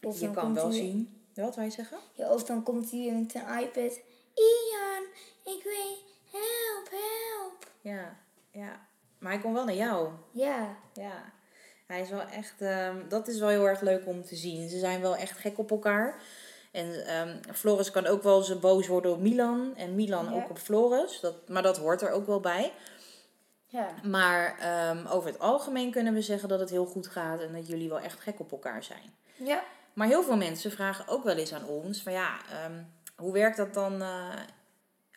Of 0.02 0.20
je 0.20 0.30
kan 0.30 0.54
wel 0.54 0.70
zien. 0.72 1.20
Wat 1.34 1.56
wij 1.56 1.70
zeggen? 1.70 1.98
Ja, 2.12 2.32
of 2.32 2.44
dan 2.44 2.62
komt 2.62 2.90
hij 2.90 3.12
met 3.12 3.34
een 3.34 3.58
iPad. 3.60 4.00
Ian, 4.34 5.02
ik 5.44 5.62
weet, 5.64 5.98
help, 6.30 6.88
help. 6.90 7.70
Ja, 7.80 8.16
ja. 8.50 8.86
Maar 9.18 9.32
hij 9.32 9.40
komt 9.40 9.54
wel 9.54 9.64
naar 9.64 9.74
jou. 9.74 10.10
Ja, 10.30 10.76
Ja, 10.94 11.32
hij 11.86 12.00
is 12.00 12.10
wel 12.10 12.20
echt, 12.20 12.60
ehm, 12.60 13.08
dat 13.08 13.28
is 13.28 13.38
wel 13.38 13.48
heel 13.48 13.68
erg 13.68 13.80
leuk 13.80 14.06
om 14.06 14.22
te 14.24 14.36
zien. 14.36 14.68
Ze 14.68 14.78
zijn 14.78 15.00
wel 15.00 15.16
echt 15.16 15.38
gek 15.38 15.58
op 15.58 15.70
elkaar. 15.70 16.22
En 16.76 17.06
ehm, 17.06 17.36
Floris 17.54 17.90
kan 17.90 18.06
ook 18.06 18.22
wel 18.22 18.38
eens 18.38 18.58
boos 18.58 18.86
worden 18.86 19.12
op 19.12 19.20
Milan. 19.20 19.72
En 19.76 19.94
Milan 19.94 20.24
Ja. 20.24 20.30
ook 20.32 20.50
op 20.50 20.58
Floris. 20.58 21.20
Dat, 21.20 21.48
maar 21.48 21.62
dat 21.62 21.78
hoort 21.78 22.02
er 22.02 22.10
ook 22.10 22.26
wel 22.26 22.40
bij. 22.40 22.72
ja, 23.66 23.88
Maar 24.02 24.58
ehm, 24.58 25.06
over 25.06 25.30
het 25.30 25.38
algemeen 25.38 25.90
kunnen 25.90 26.14
we 26.14 26.22
zeggen 26.22 26.48
dat 26.48 26.60
het 26.60 26.70
heel 26.70 26.86
goed 26.86 27.06
gaat. 27.06 27.40
En 27.40 27.52
dat 27.52 27.66
jullie 27.68 27.88
wel 27.88 28.00
echt 28.00 28.20
gek 28.20 28.40
op 28.40 28.52
elkaar 28.52 28.82
zijn. 28.84 29.14
ja, 29.36 29.62
Maar 29.92 30.06
heel 30.06 30.22
veel 30.22 30.36
mensen 30.36 30.70
vragen 30.70 31.08
ook 31.08 31.24
wel 31.24 31.36
eens 31.36 31.52
aan 31.54 31.66
ons. 31.66 32.02
Van 32.02 32.12
ja, 32.12 32.36
ehm, 32.50 32.82
hoe 33.16 33.32
werkt 33.32 33.56
dat 33.56 33.74
dan 33.74 34.02
eh, 34.02 34.28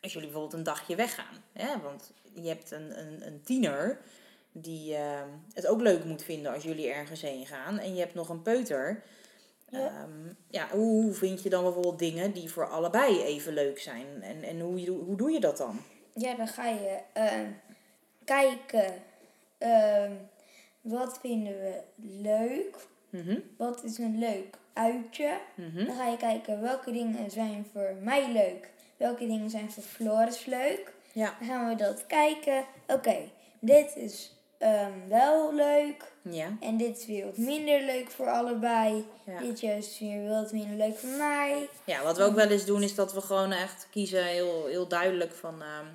als 0.01 0.13
jullie 0.13 0.27
bijvoorbeeld 0.29 0.53
een 0.53 0.63
dagje 0.63 0.95
weggaan? 0.95 1.43
Hè? 1.53 1.67
Want 1.83 2.11
je 2.33 2.47
hebt 2.47 2.71
een, 2.71 2.99
een, 2.99 3.27
een 3.27 3.41
tiener 3.43 3.99
die 4.51 4.95
het 5.53 5.67
ook 5.67 5.81
leuk 5.81 6.03
moet 6.03 6.23
vinden 6.23 6.53
als 6.53 6.63
jullie 6.63 6.89
ergens 6.91 7.21
heen 7.21 7.45
gaan. 7.45 7.79
En 7.79 7.93
je 7.93 7.99
hebt 7.99 8.13
nog 8.13 8.29
een 8.29 8.41
peuter. 8.41 9.03
Ja. 9.71 9.79
Ja. 9.79 10.07
ja, 10.49 10.67
hoe, 10.77 11.13
vind 11.13 11.43
je 11.43 11.49
dan 11.49 11.63
bijvoorbeeld 11.63 11.99
dingen 11.99 12.31
die 12.31 12.49
voor 12.51 12.67
allebei 12.69 13.21
even 13.23 13.53
leuk 13.53 13.79
zijn? 13.79 14.05
En, 14.21 14.43
en 14.43 14.59
hoe, 14.59 14.89
hoe 14.89 15.17
doe 15.17 15.31
je 15.31 15.39
dat 15.39 15.57
dan? 15.57 15.79
ja, 16.13 16.35
dan 16.35 16.47
ga 16.47 16.67
je 16.67 16.97
ehm, 17.13 17.51
kijken. 18.25 18.93
ehm, 19.57 20.11
wat 20.81 21.19
vinden 21.21 21.53
we 21.59 21.81
leuk? 22.21 22.75
Mhm, 23.09 23.39
Wat 23.57 23.83
is 23.83 23.97
een 23.97 24.17
leuk 24.19 24.57
uitje? 24.73 25.37
mhm. 25.55 25.85
Dan 25.85 25.95
ga 25.95 26.07
je 26.07 26.17
kijken 26.17 26.61
welke 26.61 26.91
dingen 26.91 27.31
zijn 27.31 27.65
voor 27.73 27.95
mij 28.01 28.31
leuk. 28.31 28.69
Welke 28.97 29.27
dingen 29.27 29.49
zijn 29.49 29.71
voor 29.71 29.83
Floris 29.83 30.45
leuk. 30.45 30.93
Ja, 31.13 31.35
Dan 31.39 31.47
gaan 31.47 31.67
we 31.69 31.75
dat 31.75 32.05
kijken. 32.07 32.63
Oké, 32.87 33.17
dit 33.59 33.95
is 33.95 34.35
ehm, 34.59 34.91
wel 35.09 35.53
leuk. 35.53 36.11
ja, 36.21 36.57
En 36.59 36.77
dit 36.77 36.97
is 36.97 37.05
weer 37.05 37.25
wat 37.25 37.37
minder 37.37 37.81
leuk 37.81 38.11
voor 38.11 38.29
allebei. 38.29 39.05
ja. 39.25 39.39
Dit 39.39 39.59
juist 39.59 39.99
weer 39.99 40.29
wat 40.29 40.51
minder 40.51 40.77
leuk 40.77 40.97
voor 40.97 41.09
mij. 41.09 41.69
Ja, 41.85 42.03
wat 42.03 42.17
we 42.17 42.23
ook 42.23 42.35
wel 42.35 42.47
eens 42.49 42.65
doen 42.65 42.83
is 42.83 42.95
dat 42.95 43.13
we 43.13 43.21
gewoon 43.21 43.51
echt 43.51 43.87
kiezen 43.91 44.23
heel, 44.23 44.65
heel 44.65 44.87
duidelijk 44.87 45.31
van... 45.33 45.61
ehm, 45.61 45.85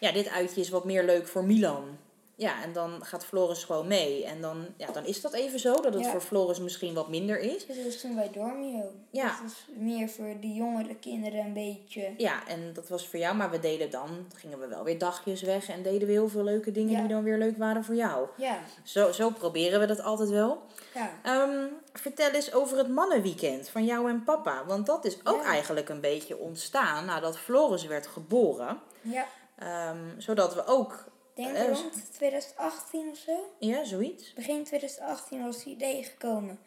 ja, 0.00 0.12
dit 0.12 0.28
uitje 0.28 0.60
is 0.60 0.68
wat 0.68 0.84
meer 0.84 1.04
leuk 1.04 1.28
voor 1.28 1.44
Milan. 1.44 1.98
Ja, 2.40 2.62
en 2.62 2.72
dan 2.72 3.04
gaat 3.04 3.24
Floris 3.24 3.64
gewoon 3.64 3.86
mee. 3.86 4.24
En 4.24 4.40
dan, 4.40 4.66
ja, 4.76 4.86
dan 4.92 5.04
is 5.06 5.20
dat 5.20 5.32
even 5.32 5.58
zo, 5.60 5.74
dat 5.80 5.94
het 5.94 6.04
Ja. 6.04 6.10
voor 6.10 6.20
Floris 6.20 6.58
misschien 6.60 6.94
wat 6.94 7.08
minder 7.08 7.38
is. 7.40 7.66
Dus 7.66 7.76
dat 7.76 7.86
is 7.86 8.00
toen 8.00 8.14
bij 8.14 8.30
Dormio. 8.32 8.90
Ja. 9.10 9.26
Dat 9.26 9.50
is 9.50 9.66
meer 9.76 10.08
voor 10.08 10.34
de 10.40 10.52
jongere 10.54 10.94
kinderen 10.94 11.40
een 11.44 11.52
beetje. 11.52 12.14
Ja, 12.16 12.46
en 12.48 12.72
dat 12.72 12.88
was 12.88 13.08
voor 13.08 13.18
jou, 13.18 13.36
maar 13.36 13.50
we 13.50 13.58
deden 13.58 13.90
dan, 13.90 14.08
gingen 14.34 14.58
we 14.58 14.66
wel 14.66 14.84
weer 14.84 14.98
dagjes 14.98 15.42
weg 15.42 15.68
en 15.68 15.82
deden 15.82 16.06
we 16.06 16.12
heel 16.12 16.28
veel 16.28 16.44
leuke 16.44 16.72
dingen 16.72 16.92
Ja. 16.92 16.98
die 16.98 17.08
dan 17.08 17.22
weer 17.22 17.38
leuk 17.38 17.56
waren 17.58 17.84
voor 17.84 17.94
jou. 17.94 18.28
Ja, 18.36 18.58
Zo, 18.82 19.12
zo 19.12 19.30
proberen 19.30 19.80
we 19.80 19.86
dat 19.86 20.02
altijd 20.02 20.28
wel. 20.28 20.62
ja. 20.94 21.10
Ehm, 21.22 21.66
vertel 21.92 22.30
eens 22.30 22.52
over 22.52 22.78
het 22.78 22.88
mannenweekend 22.88 23.68
van 23.68 23.84
jou 23.84 24.08
en 24.10 24.24
papa. 24.24 24.64
Want 24.66 24.86
dat 24.86 25.04
is 25.04 25.18
ook 25.24 25.42
Ja. 25.42 25.48
eigenlijk 25.48 25.88
een 25.88 26.00
beetje 26.00 26.38
ontstaan 26.38 27.04
nadat 27.04 27.38
Floris 27.38 27.86
werd 27.86 28.06
geboren. 28.06 28.78
Ja, 29.00 29.26
Ehm, 29.58 29.98
zodat 30.18 30.54
we 30.54 30.66
ook, 30.66 31.04
denk 31.44 31.56
Eh, 31.56 31.66
rond 31.72 32.12
2018 32.12 33.08
of 33.10 33.16
zo. 33.16 33.50
ja, 33.58 33.84
zoiets. 33.84 34.32
Begin 34.34 34.64
2018 34.64 35.44
was 35.44 35.56
het 35.56 35.64
idee 35.64 36.02
gekomen. 36.04 36.58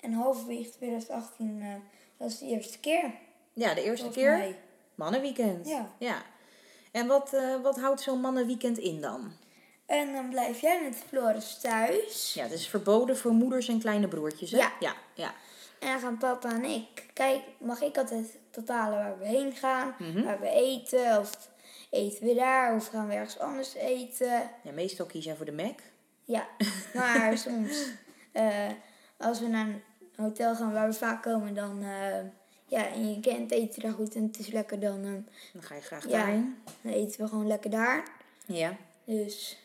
En 0.00 0.12
halverwege 0.12 0.70
2018 0.70 1.58
eh, 1.62 1.68
was 2.16 2.38
de 2.38 2.46
eerste 2.46 2.78
keer. 2.78 3.10
Ja, 3.52 3.74
de 3.74 3.82
eerste 3.82 4.04
volgens 4.04 4.24
keer 4.24 4.36
mij. 4.36 4.58
mannenweekend. 4.94 5.68
Ja. 5.68 5.90
ja. 5.98 6.22
En 6.92 7.06
wat, 7.06 7.32
eh, 7.34 7.62
wat 7.62 7.80
houdt 7.80 8.00
zo'n 8.00 8.20
mannenweekend 8.20 8.78
in 8.78 9.00
dan? 9.00 9.32
En 9.86 10.12
dan 10.12 10.28
blijf 10.28 10.60
jij 10.60 10.82
met 10.82 11.02
Floris 11.08 11.58
thuis. 11.60 12.34
Ja, 12.34 12.42
het 12.42 12.52
is 12.52 12.68
verboden 12.68 13.16
voor 13.16 13.32
moeders 13.32 13.68
en 13.68 13.80
kleine 13.80 14.08
broertjes, 14.08 14.50
hè? 14.50 14.56
Ja. 14.58 14.72
Ja, 14.80 14.94
ja. 15.14 15.34
En 15.78 15.88
dan 15.88 16.00
gaan 16.00 16.18
papa 16.18 16.50
en 16.52 16.64
ik. 16.64 17.06
Kijk, 17.12 17.40
mag 17.58 17.80
ik 17.82 17.96
altijd 17.98 18.38
dat 18.50 18.68
halen 18.68 18.98
waar 18.98 19.18
we 19.18 19.26
heen 19.26 19.52
gaan. 19.52 19.94
Mhm. 19.98 20.24
Waar 20.24 20.40
we 20.40 20.48
eten. 20.48 21.18
Of 21.18 21.48
eten 21.90 22.26
we 22.26 22.34
daar. 22.34 22.74
Of 22.74 22.88
gaan 22.88 23.08
we 23.08 23.14
ergens 23.14 23.38
anders 23.38 23.74
eten. 23.74 24.50
Ja, 24.62 24.72
meestal 24.72 25.06
kies 25.06 25.24
jij 25.24 25.36
voor 25.36 25.44
de 25.46 25.52
Mac. 25.52 25.78
Ja, 26.24 26.46
maar 26.94 27.38
soms 27.38 27.86
eh, 28.32 28.70
als 29.16 29.40
we 29.40 29.46
naar 29.46 29.66
een 29.66 29.82
hotel 30.16 30.54
gaan 30.56 30.72
waar 30.72 30.88
we 30.88 30.94
vaak 30.94 31.22
komen, 31.22 31.54
dan 31.54 31.82
eh, 31.82 32.18
ja, 32.66 32.86
en 32.88 33.10
je 33.14 33.20
kent 33.20 33.50
eten 33.50 33.82
daar 33.82 33.92
goed 33.92 34.14
en 34.14 34.22
het 34.22 34.38
is 34.38 34.46
lekker, 34.46 34.80
dan, 34.80 35.04
eh, 35.04 35.10
Dan 35.52 35.62
ga 35.62 35.74
je 35.74 35.80
graag 35.80 36.04
Ja. 36.04 36.10
daarheen. 36.10 36.56
dan 36.80 36.92
eten 36.92 37.20
we 37.20 37.28
gewoon 37.28 37.46
lekker 37.46 37.70
daar. 37.70 38.04
Ja. 38.46 38.76
Dus 39.04 39.56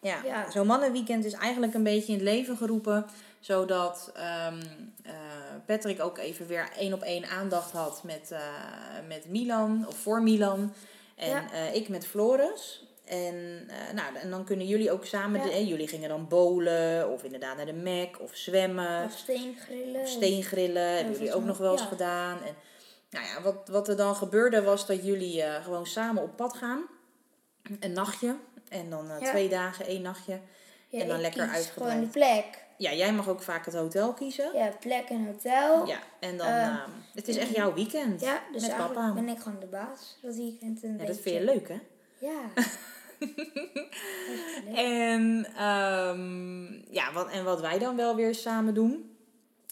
Ja, 0.00 0.22
Ja. 0.24 0.50
zo'n 0.50 0.66
mannenweekend 0.66 1.24
is 1.24 1.32
eigenlijk 1.32 1.74
een 1.74 1.82
beetje 1.82 2.12
in 2.12 2.18
het 2.18 2.28
leven 2.28 2.56
geroepen. 2.56 3.06
Zodat 3.40 4.10
ehm, 4.14 4.60
eh, 5.02 5.12
Patrick 5.66 6.00
ook 6.00 6.18
even 6.18 6.46
weer 6.46 6.68
één 6.76 6.92
op 6.92 7.02
één 7.02 7.28
aandacht 7.28 7.70
had 7.72 8.02
met, 8.04 8.34
met 9.08 9.28
Milan, 9.28 9.84
of 9.88 9.96
voor 9.96 10.22
Milan. 10.22 10.72
En 11.22 11.28
Ja. 11.30 11.52
eh, 11.52 11.74
ik 11.74 11.88
met 11.88 12.06
Floris. 12.06 12.86
En, 13.04 13.64
eh, 13.68 13.94
nou, 13.94 14.16
en 14.16 14.30
dan 14.30 14.44
kunnen 14.44 14.66
jullie 14.66 14.90
ook 14.92 15.04
samen, 15.04 15.40
Ja. 15.40 15.46
de, 15.46 15.52
eh, 15.52 15.68
jullie 15.68 15.88
gingen 15.88 16.08
dan 16.08 16.28
bowlen 16.28 17.10
of 17.10 17.22
inderdaad 17.24 17.56
naar 17.56 17.66
de 17.66 17.72
Mac 17.74 18.20
of 18.20 18.30
zwemmen. 18.36 19.04
of 19.04 19.12
steengrillen. 19.18 20.00
Of 20.00 20.08
steengrillen 20.08 20.82
hebben 20.82 21.04
Heel 21.12 21.16
jullie 21.18 21.34
ook 21.34 21.44
nog 21.44 21.58
wel 21.58 21.72
eens 21.72 21.80
ja. 21.80 21.86
gedaan. 21.86 22.38
En, 22.44 22.54
nou 23.10 23.26
ja, 23.26 23.42
wat, 23.42 23.68
wat 23.68 23.88
er 23.88 23.96
dan 23.96 24.14
gebeurde 24.16 24.62
was 24.62 24.86
dat 24.86 25.04
jullie 25.04 25.42
gewoon 25.62 25.86
samen 25.86 26.22
op 26.22 26.36
pad 26.36 26.56
gaan. 26.56 26.82
Een 27.80 27.92
nachtje. 27.92 28.36
En 28.68 28.90
dan 28.90 29.06
Ja. 29.20 29.30
twee 29.30 29.48
dagen, 29.48 29.86
één 29.86 30.02
nachtje. 30.02 30.40
Ja, 30.92 31.00
en 31.00 31.08
dan 31.08 31.20
lekker 31.20 31.48
uitgebreid. 31.48 31.92
Gewoon 31.92 32.04
de 32.04 32.10
plek. 32.10 32.64
Ja, 32.76 32.92
jij 32.92 33.12
mag 33.12 33.28
ook 33.28 33.42
vaak 33.42 33.64
het 33.64 33.74
hotel 33.74 34.12
kiezen. 34.12 34.50
Ja, 34.54 34.72
plek 34.80 35.08
en 35.08 35.26
hotel. 35.26 35.86
Ja, 35.86 35.98
en 36.20 36.36
dan... 36.36 36.46
Eh, 36.46 36.62
eh, 36.62 36.80
het 37.14 37.28
is 37.28 37.36
echt 37.36 37.54
jouw 37.54 37.74
weekend. 37.74 38.20
Ja, 38.20 38.42
dus 38.52 38.66
met 38.66 38.76
papa. 38.76 39.12
ben 39.12 39.28
ik 39.28 39.38
gewoon 39.38 39.60
de 39.60 39.66
baas 39.66 40.18
dat 40.22 40.36
weekend. 40.36 40.82
Een 40.82 40.98
Ja, 40.98 41.04
dat 41.04 41.18
vind 41.18 41.36
je 41.36 41.44
leuk, 41.44 41.68
hè? 41.68 41.80
Ja. 42.18 42.40
En, 44.74 45.46
ehm, 45.56 46.72
ja, 46.92 47.12
wat, 47.12 47.30
en 47.30 47.44
wat 47.44 47.60
wij 47.60 47.78
dan 47.78 47.96
wel 47.96 48.16
weer 48.16 48.34
samen 48.34 48.74
doen, 48.74 49.16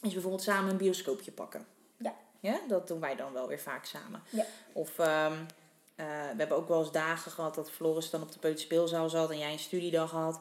is 0.02 0.12
bijvoorbeeld 0.12 0.42
samen 0.42 0.70
een 0.70 0.76
bioscoopje 0.76 1.32
pakken. 1.32 1.66
Ja. 1.96 2.14
Ja, 2.40 2.60
dat 2.68 2.88
doen 2.88 3.00
wij 3.00 3.16
dan 3.16 3.32
wel 3.32 3.48
weer 3.48 3.60
vaak 3.60 3.84
samen. 3.84 4.22
Ja. 4.28 4.44
Of 4.72 4.98
ehm, 4.98 5.32
eh, 5.94 6.06
we 6.06 6.36
hebben 6.36 6.56
ook 6.56 6.68
wel 6.68 6.80
eens 6.80 6.92
dagen 6.92 7.30
gehad 7.30 7.54
dat 7.54 7.70
Floris 7.70 8.10
dan 8.10 8.22
op 8.22 8.32
de 8.32 8.38
peuterspeelzaal 8.38 9.08
zat 9.08 9.30
en 9.30 9.38
jij 9.38 9.52
een 9.52 9.58
studiedag 9.58 10.10
had. 10.10 10.40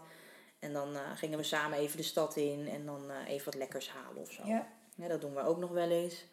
En 0.59 0.73
dan 0.73 0.95
eh, 0.95 1.01
gingen 1.15 1.37
we 1.37 1.43
samen 1.43 1.77
even 1.77 1.97
de 1.97 2.03
stad 2.03 2.35
in 2.35 2.67
en 2.67 2.85
dan 2.85 3.11
eh, 3.11 3.33
even 3.33 3.45
wat 3.45 3.55
lekkers 3.55 3.89
halen 3.89 4.21
of 4.21 4.31
zo. 4.31 4.41
Ja. 4.45 4.67
Ja, 4.95 5.07
dat 5.07 5.21
doen 5.21 5.33
we 5.33 5.41
ook 5.41 5.57
nog 5.57 5.71
wel 5.71 5.89
eens. 5.89 6.25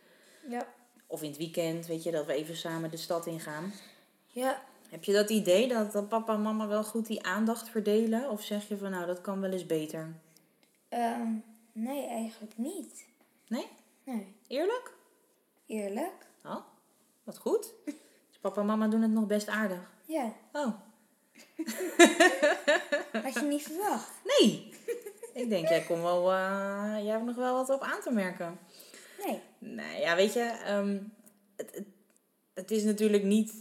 Ja. 0.49 0.67
Of 1.07 1.23
in 1.23 1.29
het 1.29 1.39
weekend, 1.39 1.87
weet 1.87 2.03
je, 2.03 2.11
dat 2.11 2.27
we 2.27 2.33
even 2.33 2.57
samen 2.57 2.91
de 2.91 2.97
stad 2.97 3.27
ingaan. 3.27 3.73
Ja. 4.27 4.63
Heb 4.89 5.05
je 5.05 5.13
dat 5.13 5.31
idee 5.31 5.69
dat, 5.69 5.93
dat 5.93 6.09
papa 6.09 6.35
en 6.35 6.43
mama 6.43 6.67
wel 6.67 6.85
goed 6.85 7.07
die 7.07 7.27
aandacht 7.27 7.69
verdelen? 7.69 8.31
Of 8.31 8.43
zeg 8.43 8.69
je 8.69 8.77
van 8.77 8.91
nou, 8.91 9.07
dat 9.07 9.21
kan 9.21 9.41
wel 9.41 9.51
eens 9.51 9.67
beter? 9.67 10.15
Ehm, 10.89 11.33
nee, 11.73 12.07
eigenlijk 12.07 12.59
niet. 12.59 13.07
Nee? 13.49 13.69
Nee. 14.05 14.35
Eerlijk? 14.47 14.93
Eerlijk? 15.67 16.27
Oh, 16.45 16.61
wat 17.25 17.39
goed. 17.39 17.73
Dus 17.85 18.39
papa 18.41 18.61
en 18.61 18.67
mama 18.67 18.89
doen 18.89 19.03
het 19.03 19.11
nog 19.11 19.27
best 19.27 19.49
aardig. 19.49 19.91
Ja. 20.05 20.33
Oh, 20.53 20.75
Had 23.25 23.35
je 23.35 23.47
niet 23.49 23.63
verwacht? 23.63 24.11
nee. 24.25 24.75
Ik 25.35 25.49
denk, 25.49 25.69
jij, 25.69 25.83
kon 25.83 26.03
wel, 26.03 26.33
eh, 26.33 26.95
jij 27.03 27.13
hebt 27.13 27.25
nog 27.25 27.37
wel 27.37 27.55
wat 27.55 27.71
op 27.71 27.81
aan 27.83 28.01
te 28.01 28.11
merken. 28.11 28.59
Nee. 29.25 29.41
Nee, 29.59 30.01
ja, 30.01 30.17
weet 30.17 30.33
je, 30.33 30.41
ehm, 30.65 30.99
het, 31.57 31.71
het, 31.75 31.85
het 32.55 32.71
is 32.71 32.83
natuurlijk 32.85 33.23
niet. 33.23 33.53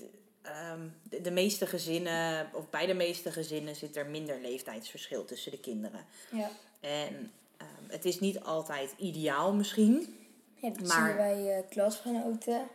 ehm, 0.41 0.87
de, 1.03 1.21
de 1.21 1.31
meeste 1.31 1.67
gezinnen, 1.67 2.49
of 2.53 2.69
bij 2.69 2.85
de 2.85 2.93
meeste 2.93 3.31
gezinnen, 3.31 3.75
zit 3.75 3.95
er 3.95 4.05
minder 4.05 4.39
leeftijdsverschil 4.41 5.25
tussen 5.25 5.51
de 5.51 5.59
kinderen. 5.59 6.05
Ja. 6.31 6.49
En 6.79 7.31
ehm, 7.57 7.67
het 7.87 8.05
is 8.05 8.19
niet 8.19 8.39
altijd 8.39 8.93
ideaal 8.97 9.53
misschien. 9.53 10.17
Ja, 10.55 10.69
dat 10.69 10.87
Maar- 10.87 10.95
zien 10.97 11.07
we 11.07 11.13
bij 11.15 11.57
eh, 11.57 11.63
klasgenoten. 11.69 12.67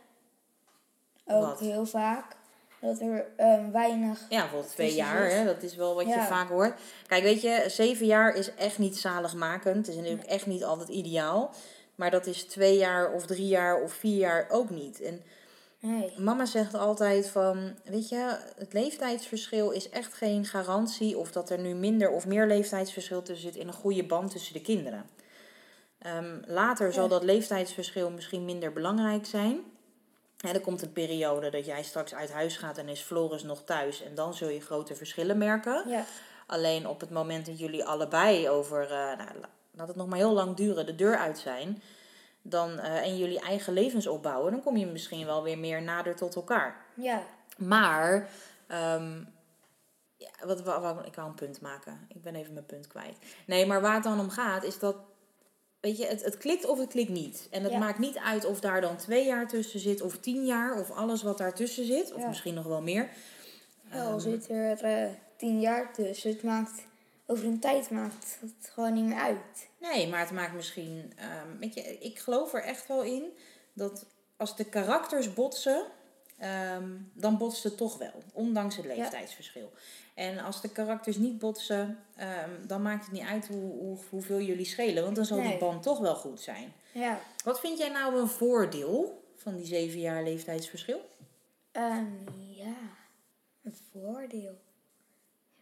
Ook 1.25 1.45
Wat? 1.45 1.59
heel 1.59 1.85
vaak. 1.85 2.35
Dat 2.81 2.99
er 2.99 3.25
ehm, 3.35 3.71
weinig... 3.71 4.25
Ja, 4.29 4.39
bijvoorbeeld 4.41 4.71
twee 4.71 4.93
jaar, 4.93 5.29
hè, 5.29 5.45
dat 5.45 5.63
is 5.63 5.75
wel 5.75 5.95
wat 5.95 6.07
je 6.07 6.25
vaak 6.27 6.49
hoort. 6.49 6.79
Kijk, 7.07 7.23
weet 7.23 7.41
je, 7.41 7.63
zeven 7.67 8.05
jaar 8.05 8.35
is 8.35 8.53
echt 8.55 8.77
niet 8.77 8.97
zaligmakend. 8.97 9.75
Het 9.75 9.87
is 9.87 9.95
natuurlijk 9.95 10.27
echt 10.27 10.45
niet 10.45 10.63
altijd 10.63 10.89
ideaal. 10.89 11.53
Maar 11.95 12.11
dat 12.11 12.25
is 12.25 12.43
twee 12.43 12.77
jaar 12.77 13.11
of 13.11 13.25
drie 13.25 13.47
jaar 13.47 13.81
of 13.81 13.93
vier 13.93 14.17
jaar 14.17 14.47
ook 14.49 14.69
niet. 14.69 15.01
En 15.01 15.21
Nee. 15.81 16.13
Mama 16.17 16.45
zegt 16.45 16.73
altijd 16.73 17.27
van, 17.27 17.75
weet 17.83 18.09
je, 18.09 18.37
het 18.57 18.73
leeftijdsverschil 18.73 19.71
is 19.71 19.89
echt 19.89 20.13
geen 20.13 20.45
garantie 20.45 21.17
of 21.17 21.31
dat 21.31 21.49
er 21.49 21.59
nu 21.59 21.73
minder 21.73 22.09
of 22.09 22.25
meer 22.25 22.47
leeftijdsverschil 22.47 23.21
tussen 23.21 23.51
zit 23.51 23.61
in 23.61 23.67
een 23.67 23.73
goede 23.73 24.03
band 24.03 24.31
tussen 24.31 24.53
de 24.53 24.61
kinderen. 24.61 25.05
Ehm, 25.99 26.37
later 26.45 26.93
zal 26.93 27.07
dat 27.07 27.23
leeftijdsverschil 27.23 28.09
misschien 28.09 28.45
minder 28.45 28.73
belangrijk 28.73 29.25
zijn. 29.25 29.59
Er 30.41 30.61
komt 30.61 30.81
een 30.81 30.91
periode 30.93 31.49
dat 31.49 31.65
jij 31.65 31.83
straks 31.83 32.13
uit 32.13 32.31
huis 32.31 32.57
gaat 32.57 32.77
en 32.77 32.87
is 32.89 33.01
Floris 33.01 33.43
nog 33.43 33.63
thuis 33.63 34.03
en 34.03 34.15
dan 34.15 34.33
zul 34.33 34.49
je 34.49 34.61
grote 34.61 34.95
verschillen 34.95 35.37
merken. 35.37 35.89
Ja. 35.89 36.03
Alleen 36.47 36.87
op 36.87 36.99
het 36.99 37.09
moment 37.09 37.45
dat 37.45 37.59
jullie 37.59 37.85
allebei 37.85 38.49
over, 38.49 38.83
eh, 38.83 38.89
nou, 39.17 39.39
la- 39.39 39.49
laat 39.71 39.87
het 39.87 39.95
nog 39.95 40.07
maar 40.07 40.17
heel 40.17 40.33
lang 40.33 40.55
duren, 40.55 40.85
de 40.85 40.95
deur 40.95 41.17
uit 41.17 41.37
zijn, 41.39 41.81
dan, 42.41 42.79
eh, 42.79 42.95
en 43.07 43.17
jullie 43.17 43.39
eigen 43.39 43.73
levens 43.73 44.07
opbouwen, 44.07 44.51
dan 44.51 44.61
kom 44.63 44.77
je 44.77 44.85
misschien 44.85 45.25
wel 45.25 45.43
weer 45.43 45.57
meer 45.57 45.81
nader 45.81 46.15
tot 46.15 46.35
elkaar. 46.35 46.85
Ja. 46.93 47.23
Maar, 47.57 48.29
ehm, 48.67 49.23
ja, 50.17 50.29
wat, 50.45 50.61
wat, 50.61 50.81
wat- 50.81 51.05
ik 51.05 51.15
wou 51.15 51.27
een 51.29 51.35
punt 51.35 51.61
maken. 51.61 52.05
Ik 52.09 52.21
ben 52.23 52.35
even 52.35 52.53
mijn 52.53 52.65
punt 52.65 52.87
kwijt. 52.87 53.17
Nee, 53.45 53.65
maar 53.65 53.81
waar 53.81 53.93
het 53.93 54.03
dan 54.03 54.19
om 54.19 54.29
gaat, 54.29 54.63
is 54.63 54.79
dat, 54.79 54.95
weet 55.81 55.97
je, 55.97 56.05
het, 56.05 56.23
het 56.23 56.37
klikt 56.37 56.65
of 56.65 56.79
het 56.79 56.89
klikt 56.89 57.09
niet. 57.09 57.47
En 57.51 57.63
het 57.63 57.71
Ja. 57.71 57.79
maakt 57.79 57.99
niet 57.99 58.17
uit 58.17 58.45
of 58.45 58.59
daar 58.59 58.81
dan 58.81 58.97
twee 58.97 59.25
jaar 59.25 59.47
tussen 59.47 59.79
zit, 59.79 60.01
of 60.01 60.17
tien 60.17 60.45
jaar, 60.45 60.79
of 60.79 60.91
alles 60.91 61.21
wat 61.23 61.37
daartussen 61.37 61.85
zit, 61.85 62.13
of 62.13 62.21
Ja. 62.21 62.27
misschien 62.27 62.53
nog 62.53 62.65
wel 62.65 62.81
meer. 62.81 63.09
Wel 63.89 64.09
Ehm, 64.11 64.19
zit 64.19 64.49
er 64.49 64.83
eh, 64.83 65.09
tien 65.37 65.59
jaar 65.59 65.93
tussen. 65.93 66.31
Het 66.31 66.43
maakt... 66.43 66.89
Over 67.25 67.45
een 67.45 67.59
tijd 67.59 67.89
maakt 67.89 68.37
het 68.41 68.69
gewoon 68.73 68.93
niet 68.93 69.03
meer 69.05 69.17
uit. 69.19 69.69
Nee, 69.79 70.07
maar 70.07 70.19
het 70.19 70.31
maakt 70.31 70.53
misschien. 70.53 71.13
ehm, 71.15 71.57
weet 71.59 71.73
je, 71.73 71.81
ik 71.81 72.19
geloof 72.19 72.53
er 72.53 72.63
echt 72.63 72.87
wel 72.87 73.01
in 73.03 73.23
dat 73.73 74.05
als 74.37 74.55
de 74.55 74.63
karakters 74.65 75.33
botsen, 75.33 75.85
ehm, 76.41 76.89
dan 77.13 77.37
botst 77.37 77.63
het 77.63 77.77
toch 77.77 77.97
wel, 77.97 78.23
ondanks 78.33 78.75
het 78.75 78.85
leeftijdsverschil. 78.85 79.71
En 80.13 80.39
als 80.39 80.61
de 80.61 80.69
karakters 80.69 81.17
niet 81.17 81.39
botsen, 81.39 81.97
ehm, 82.15 82.49
dan 82.67 82.81
maakt 82.81 83.03
het 83.05 83.13
niet 83.13 83.23
uit 83.23 83.47
hoe, 83.47 83.71
hoe, 83.79 83.97
hoeveel 84.09 84.39
jullie 84.41 84.65
schelen, 84.65 85.03
want 85.03 85.15
dan 85.15 85.25
zal 85.25 85.37
die 85.37 85.47
Nee. 85.47 85.57
band 85.57 85.83
toch 85.83 85.99
wel 85.99 86.15
goed 86.15 86.41
zijn. 86.41 86.73
Ja. 86.93 87.19
Wat 87.43 87.59
vind 87.59 87.77
jij 87.77 87.89
nou 87.89 88.19
een 88.19 88.27
voordeel 88.27 89.23
van 89.35 89.55
die 89.55 89.65
zeven 89.65 89.99
jaar 89.99 90.23
leeftijdsverschil? 90.23 91.01
Ehm, 91.71 92.05
ja. 92.55 92.73
Een 93.63 93.75
voordeel. 93.91 94.57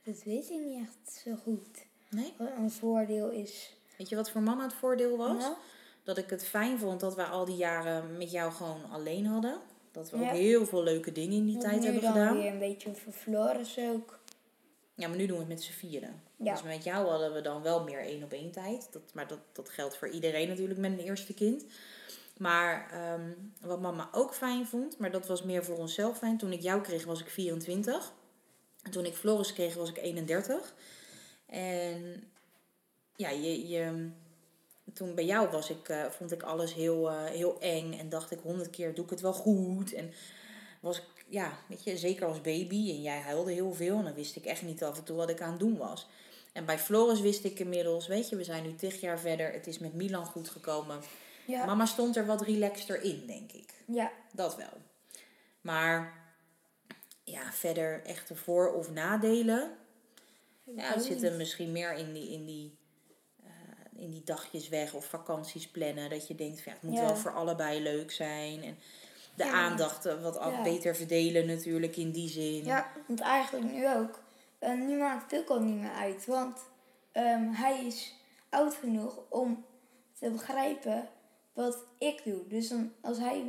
Dat 0.03 0.24
weet 0.24 0.50
ik 0.50 0.59
niet 0.65 0.88
echt 0.88 1.19
zo 1.24 1.36
goed. 1.43 1.86
Nee? 2.09 2.33
Wat 2.38 2.50
een 2.57 2.71
voordeel 2.71 3.29
is... 3.29 3.74
Weet 3.98 4.09
je 4.09 4.15
wat 4.15 4.29
voor 4.29 4.41
mama 4.41 4.63
het 4.63 4.74
voordeel 4.74 5.17
was? 5.17 5.38
Nou, 5.43 5.55
Dat 6.03 6.17
ik 6.17 6.29
het 6.29 6.45
fijn 6.45 6.79
vond 6.79 7.00
dat 7.00 7.15
wij 7.15 7.25
al 7.25 7.45
die 7.45 7.55
jaren 7.55 8.17
met 8.17 8.31
jou 8.31 8.51
gewoon 8.51 8.89
alleen 8.91 9.25
hadden. 9.25 9.57
Dat 9.91 10.10
we 10.10 10.17
Ja. 10.17 10.24
ook 10.29 10.36
heel 10.38 10.65
veel 10.65 10.84
leuke 10.84 11.12
dingen 11.12 11.38
in 11.38 11.46
die 11.46 11.58
tijd 11.58 11.79
nu 11.79 11.84
hebben 11.86 12.01
dan 12.03 12.12
gedaan. 12.12 12.38
weer 12.38 12.51
een 12.51 12.60
beetje 12.60 12.89
over 12.89 13.12
Floris 13.12 13.77
ook. 13.79 14.19
Ja, 14.96 15.08
maar 15.08 15.17
nu 15.17 15.25
doen 15.25 15.36
we 15.36 15.43
het 15.43 15.51
met 15.51 15.63
z'n 15.63 15.72
vieren. 15.72 16.22
Ja. 16.36 16.53
Dus 16.53 16.63
met 16.63 16.84
jou 16.84 17.08
hadden 17.08 17.34
we 17.34 17.41
dan 17.41 17.62
wel 17.62 17.84
meer 17.84 18.00
één 18.00 18.24
op 18.24 18.31
één 18.31 18.51
tijd. 18.51 18.88
Dat, 18.91 19.01
maar 19.13 19.27
dat, 19.27 19.39
dat 19.51 19.69
geldt 19.69 19.98
voor 19.98 20.10
iedereen 20.10 20.48
natuurlijk 20.48 20.79
met 20.79 20.91
een 20.91 21.00
eerste 21.00 21.34
kind. 21.34 21.63
Maar 22.38 22.89
ehm, 22.91 23.31
wat 23.62 23.81
mama 23.81 24.10
ook 24.12 24.34
fijn 24.34 24.65
vond, 24.67 24.98
maar 24.98 25.12
dat 25.12 25.27
was 25.27 25.43
meer 25.43 25.63
voor 25.65 25.77
onszelf 25.77 26.17
fijn. 26.17 26.38
Toen 26.38 26.51
ik 26.51 26.62
jou 26.62 26.81
kreeg 26.81 27.05
was 27.05 27.19
ik 27.19 27.29
24. 27.29 28.13
En 28.84 28.91
toen 28.91 29.05
ik 29.05 29.15
Floris 29.15 29.53
kreeg 29.53 29.74
was 29.75 29.89
ik 29.89 29.98
31. 29.98 30.74
En 31.46 32.24
ja, 33.15 33.29
je, 33.29 33.67
je, 33.67 34.10
toen 34.93 35.15
bij 35.15 35.25
jou 35.25 35.50
was 35.50 35.69
ik, 35.69 35.89
eh, 35.89 36.05
vond 36.05 36.31
ik 36.31 36.43
alles 36.43 36.74
heel, 36.74 37.10
eh, 37.10 37.24
heel 37.24 37.60
eng. 37.60 37.93
En 37.93 38.10
dacht 38.10 38.31
ik 38.31 38.39
honderd 38.39 38.69
keer 38.69 38.93
doe 38.93 39.03
ik 39.03 39.10
het 39.10 39.22
wel 39.22 39.34
goed. 39.34 39.93
En 39.93 40.12
was 40.79 40.98
ik, 40.98 41.25
ja, 41.27 41.58
weet 41.67 41.84
je, 41.84 41.98
zeker 41.98 42.25
als 42.27 42.41
baby. 42.41 42.89
En 42.89 43.01
jij 43.01 43.19
huilde 43.19 43.51
heel 43.51 43.74
veel. 43.74 43.98
En 43.98 44.03
dan 44.03 44.13
wist 44.13 44.36
ik 44.36 44.46
echt 44.46 44.62
niet 44.62 44.84
af 44.84 44.98
en 44.98 45.03
toe 45.03 45.15
wat 45.15 45.29
ik 45.29 45.41
aan 45.41 45.51
het 45.51 45.60
doen 45.60 45.77
was. 45.77 46.08
En 46.53 46.65
bij 46.65 46.79
Floris 46.79 47.22
wist 47.22 47.43
ik 47.43 47.60
inmiddels, 47.60 48.08
weet 48.08 48.29
je, 48.29 48.36
we 48.36 48.43
zijn 48.43 48.63
nu 48.63 48.75
tig 48.75 49.00
jaar 49.01 49.19
verder. 49.19 49.51
Het 49.51 49.67
is 49.67 49.79
met 49.79 49.93
Milan 49.93 50.25
goed 50.25 50.50
gekomen. 50.50 51.01
Ja. 51.46 51.65
Mama 51.65 51.86
stond 51.86 52.15
er 52.15 52.25
wat 52.25 52.41
relaxter 52.41 53.01
in, 53.03 53.24
denk 53.27 53.51
ik. 53.51 53.74
Ja. 53.86 54.12
Dat 54.34 54.55
wel. 54.55 54.81
Maar 55.62 56.13
ja, 57.24 57.51
verder 57.51 58.01
echte 58.05 58.36
voor- 58.36 58.74
of 58.74 58.91
nadelen. 58.91 59.72
Ja, 60.63 60.93
het 60.93 61.03
zit 61.03 61.24
er 61.24 61.34
misschien 61.34 61.72
meer 61.72 61.93
in 61.93 62.13
die, 62.13 62.31
in 62.31 62.46
die, 62.46 62.77
in 64.00 64.12
die 64.12 64.24
dagjes 64.24 64.70
weg 64.70 64.94
of 64.94 65.06
vakanties 65.06 65.68
plannen. 65.68 66.10
Dat 66.10 66.27
je 66.27 66.36
denkt, 66.36 66.62
van, 66.62 66.72
ja, 66.72 66.77
het 66.82 66.89
moet 66.89 66.98
Ja. 67.00 67.06
wel 67.06 67.15
voor 67.15 67.34
allebei 67.34 67.82
leuk 67.82 68.12
zijn. 68.12 68.63
En 68.63 68.77
de 69.36 69.44
Ja. 69.44 69.51
aandacht 69.51 70.06
eh, 70.06 70.22
wat 70.22 70.63
beter 70.63 70.96
verdelen 70.96 71.46
natuurlijk 71.46 71.98
in 71.98 72.12
die 72.12 72.29
zin. 72.29 72.65
Ja, 72.65 72.91
want 73.08 73.20
eigenlijk 73.20 73.72
nu 73.74 73.89
ook. 73.89 74.20
Eh, 74.60 74.74
nu 74.74 74.98
maakt 74.98 75.32
het 75.32 75.39
ook 75.41 75.50
al 75.50 75.60
niet 75.60 75.75
meer 75.82 75.91
uit. 75.91 76.25
Want 76.25 76.60
ehm, 77.12 77.51
hij 77.51 77.86
is 77.86 78.13
oud 78.50 78.75
genoeg 78.75 79.20
om 79.29 79.65
te 80.20 80.29
begrijpen 80.32 81.10
wat 81.53 81.77
ik 81.98 82.22
doe. 82.24 82.48
Dus 82.48 82.68
dan, 82.70 82.91
als 83.01 83.18
hij 83.18 83.44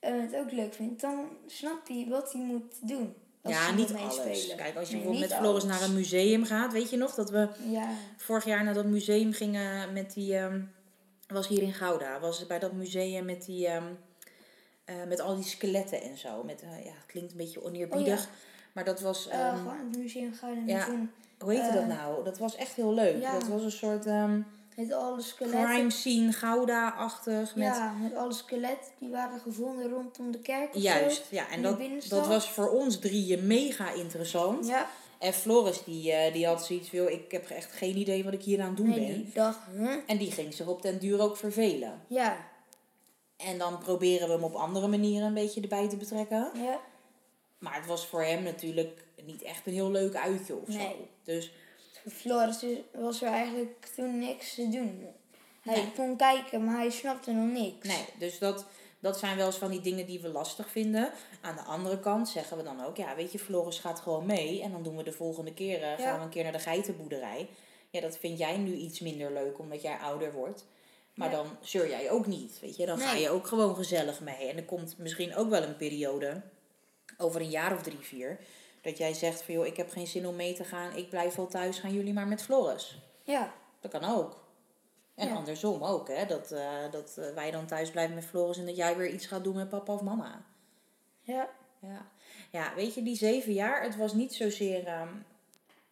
eh, 0.00 0.20
het 0.20 0.34
ook 0.36 0.50
leuk 0.52 0.74
vindt, 0.74 1.00
dan 1.00 1.28
snapt 1.46 1.88
hij 1.88 2.06
wat 2.08 2.32
hij 2.32 2.42
moet 2.42 2.88
doen. 2.88 3.14
Ja, 3.48 3.70
niet 3.70 3.94
alles. 3.94 4.14
spelen. 4.14 4.56
Kijk, 4.56 4.76
als 4.76 4.88
je 4.88 4.94
Nee, 4.94 5.04
bijvoorbeeld 5.04 5.30
met 5.30 5.38
Floris 5.38 5.62
alles. 5.64 5.78
naar 5.78 5.88
een 5.88 5.94
museum 5.94 6.44
gaat, 6.44 6.72
weet 6.72 6.90
je 6.90 6.96
nog 6.96 7.14
dat 7.14 7.30
we 7.30 7.48
Ja, 7.70 7.88
vorig 8.16 8.44
jaar 8.44 8.64
naar 8.64 8.74
dat 8.74 8.84
museum 8.86 9.32
gingen 9.32 9.92
met 9.92 10.12
die. 10.14 10.36
ehm, 10.36 10.60
was 11.28 11.48
hier 11.48 11.62
in 11.62 11.72
Gouda. 11.74 12.20
Was 12.20 12.46
bij 12.46 12.58
dat 12.58 12.72
museum 12.72 13.24
met 13.24 13.44
die. 13.44 13.66
ehm, 13.66 13.84
eh, 14.84 14.94
met 15.08 15.20
al 15.20 15.34
die 15.34 15.44
skeletten 15.44 16.02
en 16.02 16.18
zo. 16.18 16.42
Met, 16.42 16.62
eh, 16.62 16.84
ja, 16.84 16.90
het 16.92 17.06
klinkt 17.06 17.30
een 17.30 17.36
beetje 17.38 17.64
oneerbiedig. 17.64 18.18
Oh 18.18 18.24
ja. 18.24 18.30
Maar 18.72 18.84
dat 18.84 19.00
was. 19.00 19.28
ehm, 19.28 19.56
gewoon 19.56 19.78
het 19.90 19.98
museum 19.98 20.34
gaan 20.34 20.56
en 20.56 20.66
ja. 20.66 20.84
toen 20.84 21.10
hoe 21.38 21.52
heette 21.52 21.72
dat 21.72 21.82
eh, 21.82 21.88
nou? 21.88 22.24
Dat 22.24 22.38
was 22.38 22.56
echt 22.56 22.72
heel 22.74 22.94
leuk. 22.94 23.20
ja. 23.20 23.32
Dat 23.32 23.48
was 23.48 23.62
een 23.62 23.70
soort 23.70 24.06
met 24.76 24.92
alle 24.92 25.20
skeletten. 25.20 25.64
crime 25.64 25.90
scene 25.90 26.32
Gouda-achtig. 26.32 27.54
Met, 27.54 27.64
Ja, 27.66 27.92
met 27.92 28.14
alle 28.14 28.32
skeletten 28.32 28.92
die 28.98 29.10
waren 29.10 29.40
gevonden 29.40 29.90
rondom 29.90 30.30
de 30.30 30.38
kerk 30.38 30.74
Juist, 30.74 31.16
zo. 31.16 31.36
ja. 31.36 31.48
En 31.50 31.62
dat, 31.62 31.78
dat 32.08 32.26
was 32.26 32.50
voor 32.50 32.68
ons 32.70 32.98
drieën 32.98 33.46
mega 33.46 33.90
interessant. 33.92 34.66
Ja, 34.66 34.88
En 35.18 35.32
Floris, 35.32 35.84
die, 35.84 36.12
eh, 36.12 36.32
die 36.32 36.46
had 36.46 36.64
zoiets 36.64 36.88
van, 36.88 37.08
ik 37.08 37.30
heb 37.32 37.50
echt 37.50 37.72
geen 37.72 37.96
idee 37.96 38.24
wat 38.24 38.32
ik 38.32 38.42
hier 38.42 38.60
aan 38.60 38.68
het 38.68 38.76
doen 38.76 38.88
nee, 38.88 39.06
ben. 39.06 39.14
die 39.14 39.32
dacht? 39.34 39.58
En 40.06 40.16
die 40.16 40.30
ging 40.30 40.54
zich 40.54 40.66
op 40.66 40.82
den 40.82 40.98
duur 40.98 41.20
ook 41.20 41.36
vervelen. 41.36 42.00
Ja, 42.06 42.36
En 43.36 43.58
dan 43.58 43.78
proberen 43.78 44.26
we 44.28 44.34
hem 44.34 44.44
op 44.44 44.54
andere 44.54 44.88
manieren 44.88 45.26
een 45.26 45.34
beetje 45.34 45.60
erbij 45.60 45.88
te 45.88 45.96
betrekken. 45.96 46.50
ja. 46.54 46.80
Maar 47.58 47.74
het 47.74 47.86
was 47.86 48.06
voor 48.06 48.22
hem 48.22 48.42
natuurlijk 48.42 49.04
niet 49.24 49.42
echt 49.42 49.66
een 49.66 49.72
heel 49.72 49.90
leuk 49.90 50.14
uitje 50.14 50.54
of 50.54 50.72
zo. 50.72 51.08
Dus 51.24 51.52
Floris 52.10 52.62
is- 52.62 52.78
was 52.94 53.22
er 53.22 53.28
eigenlijk 53.28 53.86
toen 53.94 54.18
niks 54.18 54.54
te 54.54 54.68
doen. 54.68 55.06
Hij 55.62 55.74
Nee. 55.76 55.92
kon 55.96 56.16
kijken, 56.16 56.64
maar 56.64 56.76
hij 56.76 56.90
snapte 56.90 57.32
nog 57.32 57.52
niks. 57.52 57.86
nee, 57.88 58.04
dus 58.18 58.38
dat, 58.38 58.66
dat 59.00 59.18
zijn 59.18 59.36
wel 59.36 59.46
eens 59.46 59.56
van 59.56 59.70
die 59.70 59.80
dingen 59.80 60.06
die 60.06 60.20
we 60.20 60.28
lastig 60.28 60.70
vinden. 60.70 61.10
Aan 61.40 61.56
de 61.56 61.62
andere 61.62 62.00
kant 62.00 62.28
zeggen 62.28 62.56
we 62.56 62.62
dan 62.62 62.84
ook, 62.84 62.96
ja 62.96 63.14
weet 63.16 63.32
je, 63.32 63.38
Floris 63.38 63.78
gaat 63.78 64.00
gewoon 64.00 64.26
mee. 64.26 64.62
En 64.62 64.70
dan 64.72 64.82
doen 64.82 64.96
we 64.96 65.02
de 65.02 65.12
volgende 65.12 65.54
keer, 65.54 65.82
eh, 65.82 65.88
gaan 65.88 65.98
Ja. 66.00 66.16
we 66.18 66.22
een 66.24 66.28
keer 66.30 66.42
naar 66.42 66.52
de 66.52 66.58
geitenboerderij. 66.58 67.48
Ja, 67.90 68.00
dat 68.00 68.16
vind 68.18 68.38
jij 68.38 68.56
nu 68.56 68.74
iets 68.74 69.00
minder 69.00 69.32
leuk 69.32 69.58
omdat 69.58 69.82
jij 69.82 69.96
ouder 69.96 70.32
wordt. 70.32 70.66
Maar 71.14 71.30
dan 71.30 71.46
zeur 71.60 71.88
jij 71.88 72.10
ook 72.10 72.26
niet, 72.26 72.58
weet 72.60 72.76
je. 72.76 72.86
Dan 72.86 72.98
ga 72.98 73.12
je 73.14 73.30
ook 73.30 73.46
gewoon 73.46 73.74
gezellig 73.74 74.20
mee. 74.20 74.48
En 74.48 74.56
er 74.56 74.64
komt 74.64 74.98
misschien 74.98 75.36
ook 75.36 75.48
wel 75.50 75.62
een 75.62 75.76
periode, 75.76 76.42
over 77.18 77.40
een 77.40 77.50
jaar 77.50 77.74
of 77.74 77.82
drie, 77.82 77.98
vier... 78.00 78.38
dat 78.86 78.98
jij 78.98 79.14
zegt 79.14 79.42
van, 79.42 79.54
joh, 79.54 79.66
ik 79.66 79.76
heb 79.76 79.90
geen 79.90 80.06
zin 80.06 80.26
om 80.26 80.36
mee 80.36 80.54
te 80.54 80.64
gaan. 80.64 80.96
Ik 80.96 81.08
blijf 81.10 81.34
wel 81.34 81.46
thuis, 81.46 81.78
gaan 81.78 81.92
jullie 81.92 82.12
maar 82.12 82.26
met 82.26 82.42
Floris. 82.42 82.98
Ja, 83.22 83.54
Dat 83.80 83.90
kan 83.90 84.04
ook. 84.04 84.44
En 85.14 85.28
Ja. 85.28 85.34
andersom 85.34 85.82
ook, 85.82 86.08
hè. 86.08 86.26
Dat, 86.26 86.52
eh, 86.52 86.90
dat 86.90 87.16
eh, 87.18 87.34
wij 87.34 87.50
dan 87.50 87.66
thuis 87.66 87.90
blijven 87.90 88.14
met 88.14 88.24
Floris 88.24 88.58
en 88.58 88.66
dat 88.66 88.76
jij 88.76 88.96
weer 88.96 89.08
iets 89.10 89.26
gaat 89.26 89.44
doen 89.44 89.54
met 89.56 89.68
papa 89.68 89.92
of 89.92 90.02
mama. 90.02 90.44
ja, 91.20 91.48
Ja, 91.78 92.06
ja 92.50 92.74
weet 92.74 92.94
je, 92.94 93.02
die 93.02 93.16
zeven 93.16 93.52
jaar, 93.52 93.82
het 93.82 93.96
was 93.96 94.12
niet 94.12 94.34
zozeer... 94.34 94.86
ehm, 94.86 95.08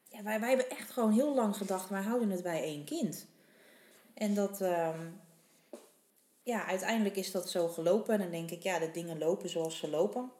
ja, 0.09 0.23
wij, 0.23 0.41
wij 0.41 0.49
hebben 0.49 0.71
echt 0.71 0.91
gewoon 0.91 1.13
heel 1.13 1.35
lang 1.35 1.57
gedacht, 1.57 1.89
wij 1.89 2.03
houden 2.03 2.31
het 2.31 2.43
bij 2.43 2.63
één 2.63 2.85
kind. 2.85 3.27
En 4.15 4.35
dat... 4.35 4.61
ehm, 4.61 5.07
ja, 6.43 6.67
uiteindelijk 6.67 7.17
is 7.17 7.31
dat 7.31 7.51
zo 7.51 7.69
gelopen. 7.69 8.15
En 8.15 8.21
dan 8.21 8.31
denk 8.31 8.51
ik, 8.51 8.63
ja, 8.63 8.79
de 8.79 8.91
dingen 8.91 9.19
lopen 9.19 9.49
zoals 9.49 9.79
ze 9.79 9.89
lopen. 9.91 10.33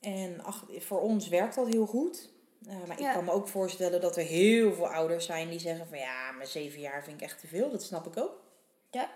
En 0.00 0.44
ach, 0.44 0.64
voor 0.78 1.00
ons 1.00 1.28
werkt 1.28 1.54
dat 1.54 1.66
heel 1.68 1.86
goed. 1.86 2.28
Eh, 2.68 2.74
maar 2.86 3.00
ik 3.00 3.12
kan 3.12 3.24
me 3.24 3.30
ook 3.30 3.48
voorstellen 3.48 4.00
dat 4.00 4.16
er 4.16 4.24
heel 4.24 4.74
veel 4.74 4.88
ouders 4.88 5.26
zijn 5.26 5.48
die 5.48 5.58
zeggen 5.58 5.86
van... 5.88 5.98
Ja, 5.98 6.30
maar 6.32 6.46
zeven 6.46 6.80
jaar 6.80 7.04
vind 7.04 7.16
ik 7.20 7.22
echt 7.26 7.40
te 7.40 7.46
veel. 7.46 7.70
Dat 7.70 7.82
snap 7.82 8.06
ik 8.06 8.16
ook. 8.16 8.40
ja. 8.90 9.10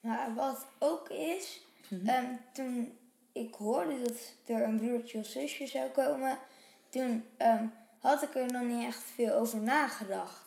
Maar 0.00 0.34
wat 0.34 0.66
ook 0.78 1.08
is, 1.08 1.60
Mhm. 1.88 2.08
ehm, 2.08 2.26
toen 2.52 2.98
ik 3.32 3.54
hoorde 3.54 4.02
dat 4.02 4.16
er 4.46 4.62
een 4.62 4.76
broertje 4.78 5.18
of 5.18 5.26
zusje 5.26 5.66
zou 5.66 5.88
komen, 5.90 6.38
toen 6.88 7.24
ehm, 7.36 7.64
had 7.98 8.22
ik 8.22 8.34
er 8.34 8.52
nog 8.52 8.62
niet 8.62 8.84
echt 8.84 9.02
veel 9.14 9.32
over 9.34 9.58
nagedacht. 9.58 10.42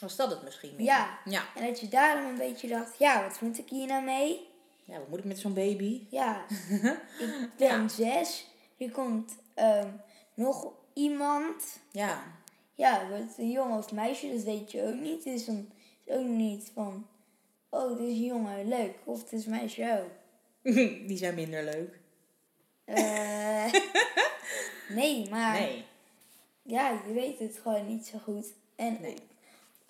Was 0.00 0.16
dat 0.16 0.30
het 0.30 0.42
misschien 0.42 0.74
meer? 0.76 0.84
Ja. 0.84 1.18
Ja. 1.24 1.42
En 1.56 1.66
dat 1.66 1.80
je 1.80 1.88
daarom 1.88 2.26
een 2.26 2.38
beetje 2.38 2.68
dacht, 2.68 2.98
ja, 2.98 3.22
wat 3.22 3.40
moet 3.40 3.58
ik 3.58 3.68
hier 3.68 3.86
nou 3.86 4.04
mee? 4.04 4.46
Ja, 4.84 4.98
wat 4.98 5.08
moet 5.08 5.18
ik 5.18 5.24
met 5.24 5.38
zo'n 5.38 5.54
baby? 5.54 6.06
Ja, 6.10 6.44
ik 7.18 7.50
ben 7.56 7.68
Ja. 7.82 7.88
zes. 7.88 8.46
Er 8.78 8.90
komt 8.90 9.32
ehm, 9.54 9.88
nog 10.34 10.72
iemand. 10.92 11.78
Ja. 11.92 12.22
Ja, 12.74 13.08
wordt 13.08 13.22
het 13.28 13.38
een 13.38 13.50
jongen 13.50 13.78
of 13.78 13.92
meisje, 13.92 14.32
dat 14.32 14.42
weet 14.42 14.72
je 14.72 14.82
ook 14.82 14.94
niet. 15.00 15.24
Dus 15.24 15.44
dan 15.44 15.68
is 16.04 16.14
ook 16.14 16.26
niet 16.26 16.70
van, 16.74 17.06
oh, 17.68 17.90
het 17.90 17.98
is 17.98 18.04
een 18.18 18.24
jongen, 18.24 18.68
leuk. 18.68 18.94
Of 19.04 19.22
het 19.22 19.32
is 19.32 19.44
een 19.44 19.50
meisje, 19.50 19.82
oh. 20.62 20.74
die 21.08 21.16
zijn 21.16 21.34
minder 21.34 21.64
leuk. 21.64 21.98
Eh, 22.84 23.72
nee, 24.98 25.28
maar 25.30 25.60
Nee. 25.60 25.84
ja, 26.62 27.00
je 27.06 27.12
weet 27.12 27.38
het 27.38 27.58
gewoon 27.62 27.86
niet 27.86 28.06
zo 28.06 28.18
goed. 28.18 28.46
En 28.76 28.98
Nee. 29.00 29.16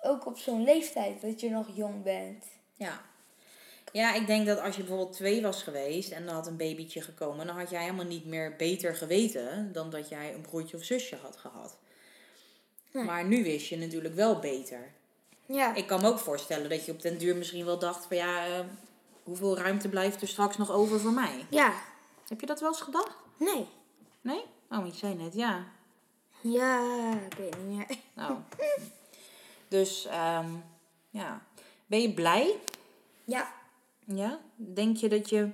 ook 0.01 0.25
op 0.25 0.37
zo'n 0.37 0.63
leeftijd 0.63 1.21
dat 1.21 1.39
je 1.39 1.49
nog 1.49 1.67
jong 1.75 2.03
bent. 2.03 2.45
Ja. 2.75 3.01
Ja, 3.91 4.13
ik 4.13 4.27
denk 4.27 4.45
dat 4.47 4.59
als 4.59 4.75
je 4.75 4.81
bijvoorbeeld 4.83 5.13
twee 5.15 5.41
was 5.41 5.63
geweest 5.63 6.11
en 6.11 6.27
er 6.27 6.33
had 6.33 6.47
een 6.47 6.57
babytje 6.57 7.01
gekomen, 7.01 7.47
dan 7.47 7.57
had 7.57 7.69
jij 7.69 7.81
helemaal 7.81 8.05
niet 8.05 8.25
meer 8.25 8.55
beter 8.55 8.95
geweten 8.95 9.71
dan 9.73 9.89
dat 9.89 10.09
jij 10.09 10.33
een 10.33 10.41
broertje 10.41 10.77
of 10.77 10.83
zusje 10.83 11.15
had 11.21 11.37
gehad. 11.37 11.77
Nee. 12.91 13.03
Maar 13.03 13.23
nu 13.25 13.43
wist 13.43 13.67
je 13.67 13.77
natuurlijk 13.77 14.15
wel 14.15 14.39
beter. 14.39 14.91
Ja, 15.45 15.75
Ik 15.75 15.87
kan 15.87 16.01
me 16.01 16.07
ook 16.07 16.19
voorstellen 16.19 16.69
dat 16.69 16.85
je 16.85 16.91
op 16.91 17.01
den 17.01 17.17
duur 17.17 17.35
misschien 17.35 17.65
wel 17.65 17.79
dacht 17.79 18.05
van 18.05 18.17
ja, 18.17 18.45
eh, 18.45 18.59
hoeveel 19.23 19.57
ruimte 19.57 19.89
blijft 19.89 20.21
er 20.21 20.27
straks 20.27 20.57
nog 20.57 20.71
over 20.71 20.99
voor 20.99 21.11
mij? 21.13 21.45
ja, 21.49 21.73
Heb 22.27 22.39
je 22.39 22.45
dat 22.45 22.59
wel 22.59 22.69
eens 22.69 22.81
gedacht? 22.81 23.15
nee. 23.37 23.65
Nee? 24.21 24.43
Oh, 24.71 24.85
je 24.85 24.93
zei 24.93 25.15
net 25.15 25.33
ja. 25.33 25.65
Ja, 26.41 27.13
ik 27.29 27.37
weet 27.37 27.57
niet 27.57 27.77
meer. 27.77 27.97
Nou. 28.13 28.37
dus 29.67 30.05
ehm, 30.05 30.47
ja. 31.09 31.41
Ben 31.85 32.01
je 32.01 32.13
blij 32.13 32.55
Ja, 33.23 33.53
Ja? 34.15 34.39
Denk 34.55 34.97
je 34.97 35.09
dat 35.09 35.29
je 35.29 35.49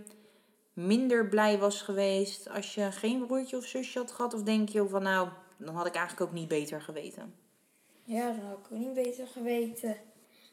minder 0.73 1.27
blij 1.27 1.57
was 1.59 1.81
geweest 1.81 2.49
als 2.49 2.73
je 2.75 2.91
geen 2.91 3.25
broertje 3.25 3.57
of 3.57 3.65
zusje 3.65 3.99
had 3.99 4.11
gehad? 4.11 4.33
Of 4.33 4.43
denk 4.43 4.69
je 4.69 4.87
van 4.87 5.03
nou, 5.03 5.29
dan 5.57 5.75
had 5.75 5.85
ik 5.85 5.95
eigenlijk 5.95 6.29
ook 6.29 6.35
niet 6.37 6.47
beter 6.47 6.81
geweten? 6.81 7.33
ja, 8.03 8.27
dat 8.31 8.41
had 8.43 8.57
ik 8.57 8.71
ook 8.71 8.79
niet 8.79 8.93
beter 8.93 9.27
geweten. 9.27 9.95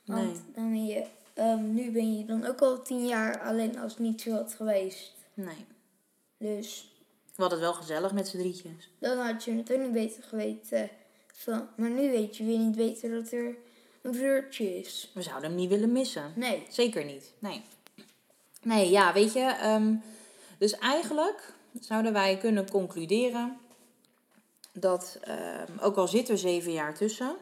Want 0.05 0.23
Nee. 0.33 0.41
dan 0.55 0.71
ben 0.71 0.87
je, 0.87 1.05
ehm, 1.35 1.75
nu 1.75 1.91
ben 1.91 2.19
je 2.19 2.25
dan 2.25 2.47
ook 2.47 2.61
al 2.61 2.83
tien 2.83 3.07
jaar 3.07 3.41
alleen 3.41 3.79
als 3.79 3.93
het 3.93 4.01
niet 4.01 4.21
zo 4.21 4.31
had 4.33 4.55
geweest. 4.55 5.13
Nee. 5.35 5.67
Dus 6.39 6.93
We 7.37 7.43
hadden 7.43 7.59
het 7.59 7.69
wel 7.69 7.77
gezellig 7.81 8.13
met 8.13 8.29
z'n 8.29 8.39
drietjes. 8.39 8.91
dan 8.99 9.19
had 9.19 9.45
je 9.45 9.53
het 9.53 9.73
ook 9.73 9.79
niet 9.81 9.93
beter 9.93 10.23
geweten. 10.23 10.91
Van, 11.33 11.69
maar 11.77 11.91
nu 11.91 12.11
weet 12.11 12.37
je 12.37 12.45
weer 12.45 12.59
niet 12.59 12.77
beter 12.77 13.11
dat 13.11 13.31
er 13.33 13.57
een 14.03 14.11
broertje 14.11 14.79
is. 14.79 15.11
We 15.15 15.23
zouden 15.23 15.49
hem 15.51 15.59
niet 15.59 15.69
willen 15.69 15.93
missen. 15.93 16.33
Nee. 16.37 16.67
Zeker 16.69 17.05
niet. 17.05 17.33
Nee. 17.39 17.63
Nee, 18.63 18.91
ja, 18.91 19.13
weet 19.13 19.33
je. 19.33 19.41
ehm, 19.41 19.95
dus 20.59 20.79
eigenlijk 20.79 21.53
zouden 21.81 22.13
wij 22.13 22.39
kunnen 22.39 22.71
concluderen 22.71 23.59
dat, 24.73 25.19
ehm, 25.21 25.79
ook 25.81 25.97
al 25.97 26.09
zit 26.09 26.29
er 26.29 26.39
zeven 26.39 26.73
jaar 26.73 26.95
tussen, 26.95 27.37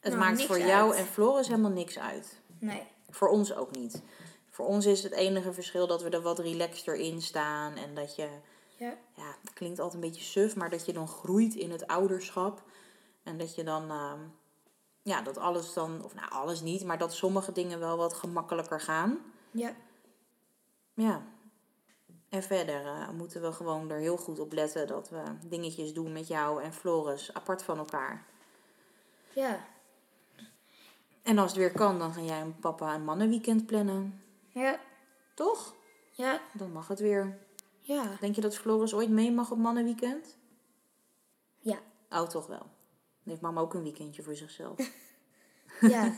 het 0.00 0.12
Nou, 0.12 0.24
maakt 0.24 0.42
voor 0.44 0.58
jou 0.58 0.96
en 0.96 1.06
Floris 1.06 1.48
helemaal 1.48 1.70
niks 1.70 1.98
uit. 1.98 2.40
Nee. 2.58 2.82
Voor 3.10 3.28
ons 3.28 3.54
ook 3.54 3.76
niet. 3.76 4.02
Voor 4.50 4.66
ons 4.66 4.86
is 4.86 5.02
het 5.02 5.12
enige 5.12 5.52
verschil 5.52 5.86
dat 5.86 6.02
we 6.02 6.10
er 6.10 6.22
wat 6.22 6.38
relaxter 6.38 6.94
in 6.94 7.22
staan. 7.22 7.76
En 7.76 7.94
dat 7.94 8.16
je, 8.16 8.28
Ja. 8.76 8.94
ja, 9.16 9.34
het 9.42 9.52
klinkt 9.52 9.78
altijd 9.80 10.02
een 10.02 10.08
beetje 10.10 10.24
suf, 10.24 10.56
maar 10.56 10.70
dat 10.70 10.86
je 10.86 10.92
dan 10.92 11.08
groeit 11.08 11.54
in 11.54 11.70
het 11.70 11.86
ouderschap. 11.86 12.62
En 13.22 13.38
dat 13.38 13.54
je 13.54 13.64
dan, 13.64 13.90
ehm, 13.90 14.18
ja, 15.02 15.22
dat 15.22 15.38
alles 15.38 15.72
dan, 15.72 16.04
of 16.04 16.14
nou 16.14 16.30
alles 16.30 16.60
niet, 16.60 16.84
maar 16.84 16.98
dat 16.98 17.12
sommige 17.14 17.52
dingen 17.52 17.78
wel 17.78 17.96
wat 17.96 18.14
gemakkelijker 18.14 18.80
gaan. 18.80 19.18
Ja. 19.50 19.74
Ja. 20.94 21.22
En 22.28 22.42
verder 22.42 22.86
eh, 22.86 23.10
moeten 23.10 23.42
we 23.42 23.52
gewoon 23.52 23.90
er 23.90 23.98
heel 23.98 24.16
goed 24.16 24.38
op 24.38 24.52
letten 24.52 24.86
dat 24.86 25.08
we 25.08 25.22
dingetjes 25.46 25.94
doen 25.94 26.12
met 26.12 26.28
jou 26.28 26.62
en 26.62 26.72
Floris 26.72 27.34
apart 27.34 27.62
van 27.62 27.78
elkaar. 27.78 28.26
Ja. 29.34 29.66
En 31.22 31.38
als 31.38 31.50
het 31.50 31.60
weer 31.60 31.72
kan, 31.72 31.98
dan 31.98 32.12
ga 32.12 32.20
jij 32.20 32.40
en 32.40 32.58
papa 32.60 32.94
een 32.94 33.04
mannenweekend 33.04 33.66
plannen. 33.66 34.22
Ja. 34.48 34.80
Toch? 35.34 35.74
Ja. 36.10 36.40
Dan 36.52 36.72
mag 36.72 36.88
het 36.88 37.00
weer. 37.00 37.38
Ja. 37.80 38.16
Denk 38.20 38.34
je 38.34 38.40
dat 38.40 38.56
Floris 38.56 38.94
ooit 38.94 39.10
mee 39.10 39.32
mag 39.32 39.50
op 39.50 39.58
mannenweekend? 39.58 40.36
Ja. 41.58 41.78
Oh, 42.10 42.28
toch 42.28 42.46
wel. 42.46 42.58
Dan 42.58 42.68
heeft 43.24 43.40
mama 43.40 43.60
ook 43.60 43.74
een 43.74 43.82
weekendje 43.82 44.22
voor 44.22 44.34
zichzelf. 44.34 44.76
Ja. 45.80 46.14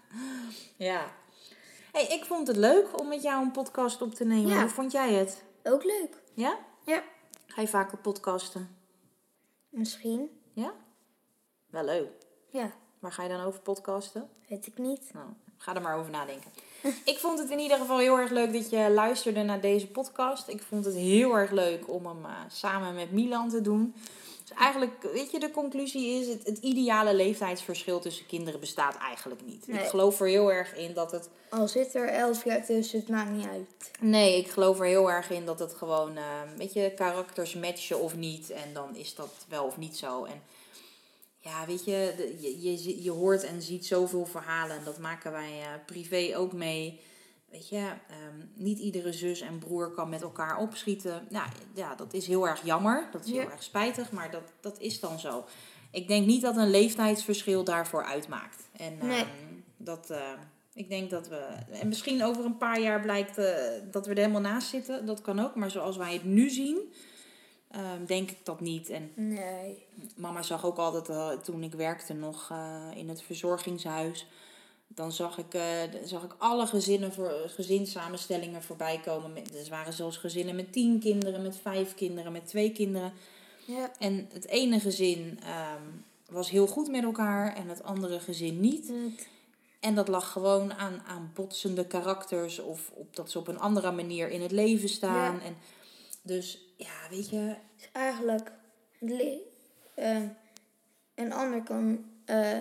ja. 0.90 1.12
Hey, 1.92 2.06
ik 2.06 2.24
vond 2.24 2.46
het 2.46 2.56
leuk 2.56 3.00
om 3.00 3.08
met 3.08 3.22
jou 3.22 3.42
een 3.44 3.50
podcast 3.50 4.02
op 4.02 4.14
te 4.14 4.24
nemen. 4.24 4.50
Ja. 4.50 4.60
Hoe 4.60 4.68
vond 4.70 4.92
jij 4.92 5.12
het? 5.12 5.42
Ook 5.62 5.84
leuk. 5.84 6.22
Ja? 6.34 6.58
Ja. 6.86 7.02
Ga 7.46 7.60
je 7.60 7.68
vaker 7.68 7.98
podcasten? 7.98 8.76
Misschien. 9.68 10.40
Ja? 10.52 10.72
Wel 11.70 11.84
leuk. 11.84 12.08
Ja, 12.48 12.70
Waar 12.98 13.12
ga 13.12 13.22
je 13.22 13.28
dan 13.28 13.40
over 13.40 13.60
podcasten? 13.60 14.28
weet 14.48 14.66
ik 14.66 14.78
niet. 14.78 15.10
Nou, 15.12 15.26
ga 15.56 15.74
er 15.74 15.80
maar 15.82 15.96
over 15.98 16.10
nadenken. 16.10 16.50
ik 17.04 17.18
vond 17.18 17.38
het 17.38 17.50
in 17.50 17.58
ieder 17.58 17.78
geval 17.78 17.98
heel 17.98 18.18
erg 18.18 18.30
leuk 18.30 18.52
dat 18.52 18.70
je 18.70 18.90
luisterde 18.90 19.42
naar 19.42 19.60
deze 19.60 19.86
podcast. 19.86 20.48
Ik 20.48 20.62
vond 20.62 20.84
het 20.84 20.94
heel 20.94 21.38
erg 21.38 21.50
leuk 21.50 21.88
om 21.92 22.06
hem 22.06 22.24
eh, 22.24 22.30
samen 22.48 22.94
met 22.94 23.12
Milan 23.12 23.48
te 23.48 23.60
doen. 23.60 23.94
Dus 24.50 24.58
eigenlijk, 24.58 25.02
weet 25.12 25.30
je, 25.30 25.38
de 25.38 25.50
conclusie 25.50 26.20
is: 26.20 26.26
het, 26.28 26.46
het 26.46 26.58
ideale 26.58 27.14
leeftijdsverschil 27.14 28.00
tussen 28.00 28.26
kinderen 28.26 28.60
bestaat 28.60 28.96
eigenlijk 28.96 29.40
niet. 29.44 29.66
Nee. 29.66 29.82
Ik 29.82 29.88
geloof 29.88 30.20
er 30.20 30.26
heel 30.26 30.52
erg 30.52 30.76
in 30.76 30.94
dat 30.94 31.12
het. 31.12 31.28
Al 31.48 31.68
zit 31.68 31.94
er 31.94 32.08
elf 32.08 32.44
jaar 32.44 32.64
tussen, 32.64 32.98
het 32.98 33.08
maakt 33.08 33.30
niet 33.30 33.46
uit. 33.46 33.90
Nee, 34.00 34.38
ik 34.38 34.50
geloof 34.50 34.78
er 34.78 34.86
heel 34.86 35.10
erg 35.10 35.30
in 35.30 35.46
dat 35.46 35.58
het 35.58 35.74
gewoon, 35.74 36.16
eh, 36.16 36.24
weet 36.56 36.72
je, 36.72 36.92
karakters 36.96 37.54
matchen 37.54 38.00
of 38.00 38.16
niet. 38.16 38.50
En 38.50 38.72
dan 38.72 38.96
is 38.96 39.14
dat 39.14 39.30
wel 39.48 39.64
of 39.64 39.76
niet 39.76 39.96
zo. 39.96 40.24
En 40.24 40.42
ja, 41.38 41.66
weet 41.66 41.84
je, 41.84 42.14
je, 42.40 42.60
je, 42.60 43.02
je 43.02 43.10
hoort 43.10 43.44
en 43.44 43.62
ziet 43.62 43.86
zoveel 43.86 44.26
verhalen. 44.26 44.76
En 44.76 44.84
dat 44.84 44.98
maken 44.98 45.32
wij 45.32 45.60
eh, 45.60 45.68
privé 45.86 46.36
ook 46.36 46.52
mee. 46.52 47.00
Weet 47.50 47.68
je, 47.68 47.76
ehm, 48.08 48.46
niet 48.54 48.78
iedere 48.78 49.12
zus 49.12 49.40
en 49.40 49.58
broer 49.58 49.90
kan 49.90 50.08
met 50.08 50.22
elkaar 50.22 50.58
opschieten. 50.58 51.26
Nou 51.30 51.48
ja, 51.74 51.94
dat 51.94 52.12
is 52.14 52.26
heel 52.26 52.48
erg 52.48 52.64
jammer. 52.64 53.08
Dat 53.12 53.24
is 53.24 53.30
heel 53.30 53.40
Ja. 53.40 53.50
erg 53.50 53.62
spijtig, 53.62 54.12
maar 54.12 54.30
dat, 54.30 54.42
dat 54.60 54.78
is 54.80 55.00
dan 55.00 55.18
zo. 55.18 55.44
Ik 55.90 56.08
denk 56.08 56.26
niet 56.26 56.42
dat 56.42 56.56
een 56.56 56.70
leeftijdsverschil 56.70 57.64
daarvoor 57.64 58.04
uitmaakt. 58.04 58.68
En 58.76 58.98
Nee. 58.98 59.18
ehm, 59.20 59.26
dat, 59.76 60.10
eh, 60.10 60.32
ik 60.74 60.88
denk 60.88 61.10
dat 61.10 61.28
we. 61.28 61.36
En 61.70 61.88
misschien 61.88 62.24
over 62.24 62.44
een 62.44 62.56
paar 62.58 62.80
jaar 62.80 63.00
blijkt 63.00 63.38
eh, 63.38 63.54
dat 63.90 64.06
we 64.06 64.10
er 64.12 64.18
helemaal 64.18 64.40
naast 64.40 64.68
zitten. 64.68 65.06
Dat 65.06 65.20
kan 65.20 65.38
ook. 65.40 65.54
Maar 65.54 65.70
zoals 65.70 65.96
wij 65.96 66.12
het 66.12 66.24
nu 66.24 66.50
zien, 66.50 66.92
ehm, 67.70 68.04
denk 68.06 68.30
ik 68.30 68.38
dat 68.44 68.60
niet. 68.60 68.88
En 68.88 69.10
Nee. 69.14 69.86
Mama 70.16 70.42
zag 70.42 70.64
ook 70.64 70.76
altijd, 70.76 71.08
eh, 71.08 71.30
toen 71.30 71.62
ik 71.62 71.72
werkte 71.74 72.12
nog 72.14 72.52
in 72.94 73.08
het 73.08 73.22
verzorgingshuis, 73.22 74.26
dan 74.94 75.12
zag 75.12 75.38
ik, 75.38 75.54
eh, 75.54 75.62
zag 76.04 76.22
ik 76.24 76.34
alle 76.38 76.66
gezinnen 76.66 77.12
voor, 77.12 77.32
gezinssamenstellingen 77.46 78.62
voorbij 78.62 79.00
komen. 79.04 79.32
Met, 79.32 79.54
er 79.64 79.70
waren 79.70 79.92
zelfs 79.92 80.16
gezinnen 80.16 80.56
met 80.56 80.72
tien 80.72 81.00
kinderen, 81.00 81.42
met 81.42 81.56
vijf 81.56 81.94
kinderen, 81.94 82.32
met 82.32 82.46
twee 82.46 82.72
kinderen. 82.72 83.12
Ja. 83.64 83.90
En 83.98 84.28
het 84.32 84.46
ene 84.46 84.80
gezin 84.80 85.38
ehm, 85.42 85.82
was 86.30 86.50
heel 86.50 86.66
goed 86.66 86.88
met 86.90 87.02
elkaar 87.02 87.54
en 87.56 87.68
het 87.68 87.82
andere 87.82 88.20
gezin 88.20 88.60
niet. 88.60 88.88
Het- 88.88 89.28
En 89.80 89.94
dat 89.94 90.08
lag 90.08 90.32
gewoon 90.32 90.72
aan, 90.74 91.02
aan 91.06 91.30
botsende 91.34 91.86
karakters 91.86 92.58
of 92.58 92.90
op 92.94 93.16
dat 93.16 93.30
ze 93.30 93.38
op 93.38 93.48
een 93.48 93.58
andere 93.58 93.90
manier 93.92 94.28
in 94.30 94.42
het 94.42 94.50
leven 94.50 94.88
staan. 94.88 95.34
Ja. 95.34 95.42
En 95.42 95.56
dus 96.22 96.58
ja, 96.76 97.08
weet 97.10 97.30
je, 97.30 97.56
eigenlijk 97.92 98.52
ehm, 99.94 100.26
een 101.14 101.32
ander 101.32 101.62
kan 101.62 102.04
eh, 102.24 102.56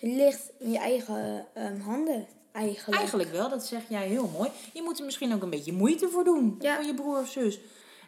het 0.00 0.10
ligt 0.10 0.50
in 0.58 0.70
je 0.70 0.78
eigen 0.78 1.46
ehm, 1.54 1.80
handen 1.80 2.26
eigenlijk. 2.52 2.98
Eigenlijk 2.98 3.30
wel, 3.30 3.48
dat 3.48 3.66
zeg 3.66 3.82
jij 3.88 4.06
heel 4.06 4.28
mooi. 4.28 4.50
Je 4.72 4.82
moet 4.82 4.98
er 4.98 5.04
misschien 5.04 5.34
ook 5.34 5.42
een 5.42 5.50
beetje 5.50 5.72
moeite 5.72 6.08
voor 6.08 6.24
doen. 6.24 6.56
Ja. 6.58 6.74
Voor 6.74 6.84
je 6.84 6.94
broer 6.94 7.18
of 7.18 7.28
zus. 7.28 7.60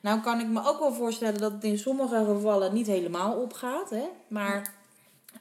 Nou 0.03 0.21
kan 0.21 0.41
ik 0.41 0.47
me 0.47 0.67
ook 0.67 0.79
wel 0.79 0.93
voorstellen 0.93 1.41
dat 1.41 1.53
het 1.53 1.65
in 1.65 1.79
sommige 1.79 2.25
gevallen 2.25 2.75
niet 2.75 2.87
helemaal 2.87 3.41
opgaat. 3.41 3.91
Hè? 3.91 4.09
Maar 4.29 4.75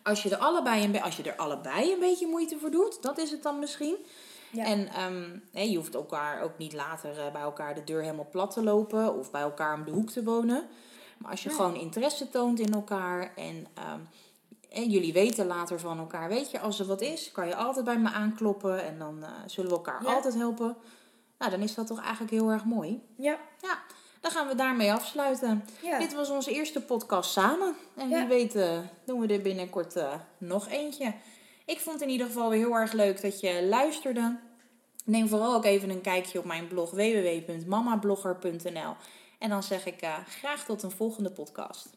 als 0.03 0.23
je, 0.23 0.29
er 0.29 0.38
allebei 0.38 0.83
een 0.83 1.01
als 1.01 1.17
je 1.17 1.23
er 1.23 1.35
allebei 1.35 1.93
een 1.93 1.99
beetje 1.99 2.27
moeite 2.27 2.57
voor 2.59 2.71
doet, 2.71 3.01
dat 3.01 3.17
is 3.17 3.31
het 3.31 3.43
dan 3.43 3.59
misschien. 3.59 3.95
Ja. 4.51 4.65
En 4.65 4.88
ehm, 4.88 5.69
je 5.69 5.77
hoeft 5.77 5.95
elkaar 5.95 6.41
ook 6.41 6.57
niet 6.57 6.73
later 6.73 7.19
eh, 7.19 7.31
bij 7.31 7.41
elkaar 7.41 7.75
de 7.75 7.83
deur 7.83 8.01
helemaal 8.01 8.29
plat 8.31 8.51
te 8.51 8.63
lopen. 8.63 9.17
Of 9.17 9.31
bij 9.31 9.41
elkaar 9.41 9.73
om 9.73 9.85
de 9.85 9.91
hoek 9.91 10.09
te 10.09 10.23
wonen. 10.23 10.67
Maar 11.17 11.31
als 11.31 11.43
je 11.43 11.49
gewoon 11.49 11.75
interesse 11.75 12.29
toont 12.29 12.59
in 12.59 12.73
elkaar 12.73 13.31
en... 13.35 13.67
ehm, 13.73 13.99
en 14.69 14.89
jullie 14.89 15.13
weten 15.13 15.47
later 15.47 15.79
van 15.79 15.99
elkaar, 15.99 16.29
weet 16.29 16.51
je, 16.51 16.60
als 16.60 16.79
er 16.79 16.86
wat 16.86 17.01
is, 17.01 17.32
kan 17.32 17.47
je 17.47 17.55
altijd 17.55 17.86
bij 17.86 17.99
me 17.99 18.10
aankloppen 18.10 18.84
en 18.86 18.99
dan 18.99 19.23
eh, 19.23 19.29
zullen 19.45 19.69
we 19.69 19.75
elkaar 19.75 20.03
Ja. 20.03 20.13
altijd 20.13 20.34
helpen. 20.36 20.75
Nou, 21.38 21.51
dan 21.51 21.62
is 21.62 21.75
dat 21.75 21.88
toch 21.88 22.01
eigenlijk 22.01 22.32
heel 22.32 22.49
erg 22.49 22.65
mooi. 22.65 23.01
Ja. 23.15 23.38
Ja, 23.62 23.79
dan 24.21 24.32
gaan 24.32 24.47
we 24.47 24.55
daarmee 24.55 24.93
afsluiten. 24.93 25.65
Ja. 25.82 25.99
Dit 25.99 26.13
was 26.13 26.29
onze 26.29 26.51
eerste 26.51 26.82
podcast 26.82 27.32
samen. 27.32 27.75
En 27.95 28.08
wie 28.08 28.17
Ja. 28.17 28.27
weet 28.27 28.55
eh, 28.55 28.79
doen 29.05 29.19
we 29.19 29.27
er 29.34 29.41
binnenkort 29.41 29.95
eh, 29.95 30.13
nog 30.38 30.67
eentje. 30.69 31.13
Ik 31.65 31.79
vond 31.79 31.95
het 31.99 32.03
in 32.08 32.12
ieder 32.13 32.27
geval 32.27 32.49
weer 32.49 32.60
heel 32.60 32.73
erg 32.75 32.91
leuk 32.91 33.21
dat 33.21 33.39
je 33.39 33.65
luisterde. 33.69 34.39
Neem 35.05 35.27
vooral 35.27 35.53
ook 35.55 35.65
even 35.65 35.89
een 35.89 36.01
kijkje 36.01 36.39
op 36.39 36.45
mijn 36.45 36.67
blog 36.67 36.91
www.mamablogger.nl. 36.91 38.93
En 39.39 39.49
dan 39.49 39.63
zeg 39.63 39.86
ik 39.86 40.08
graag 40.27 40.65
tot 40.65 40.84
een 40.84 40.91
volgende 40.91 41.32
podcast. 41.32 41.89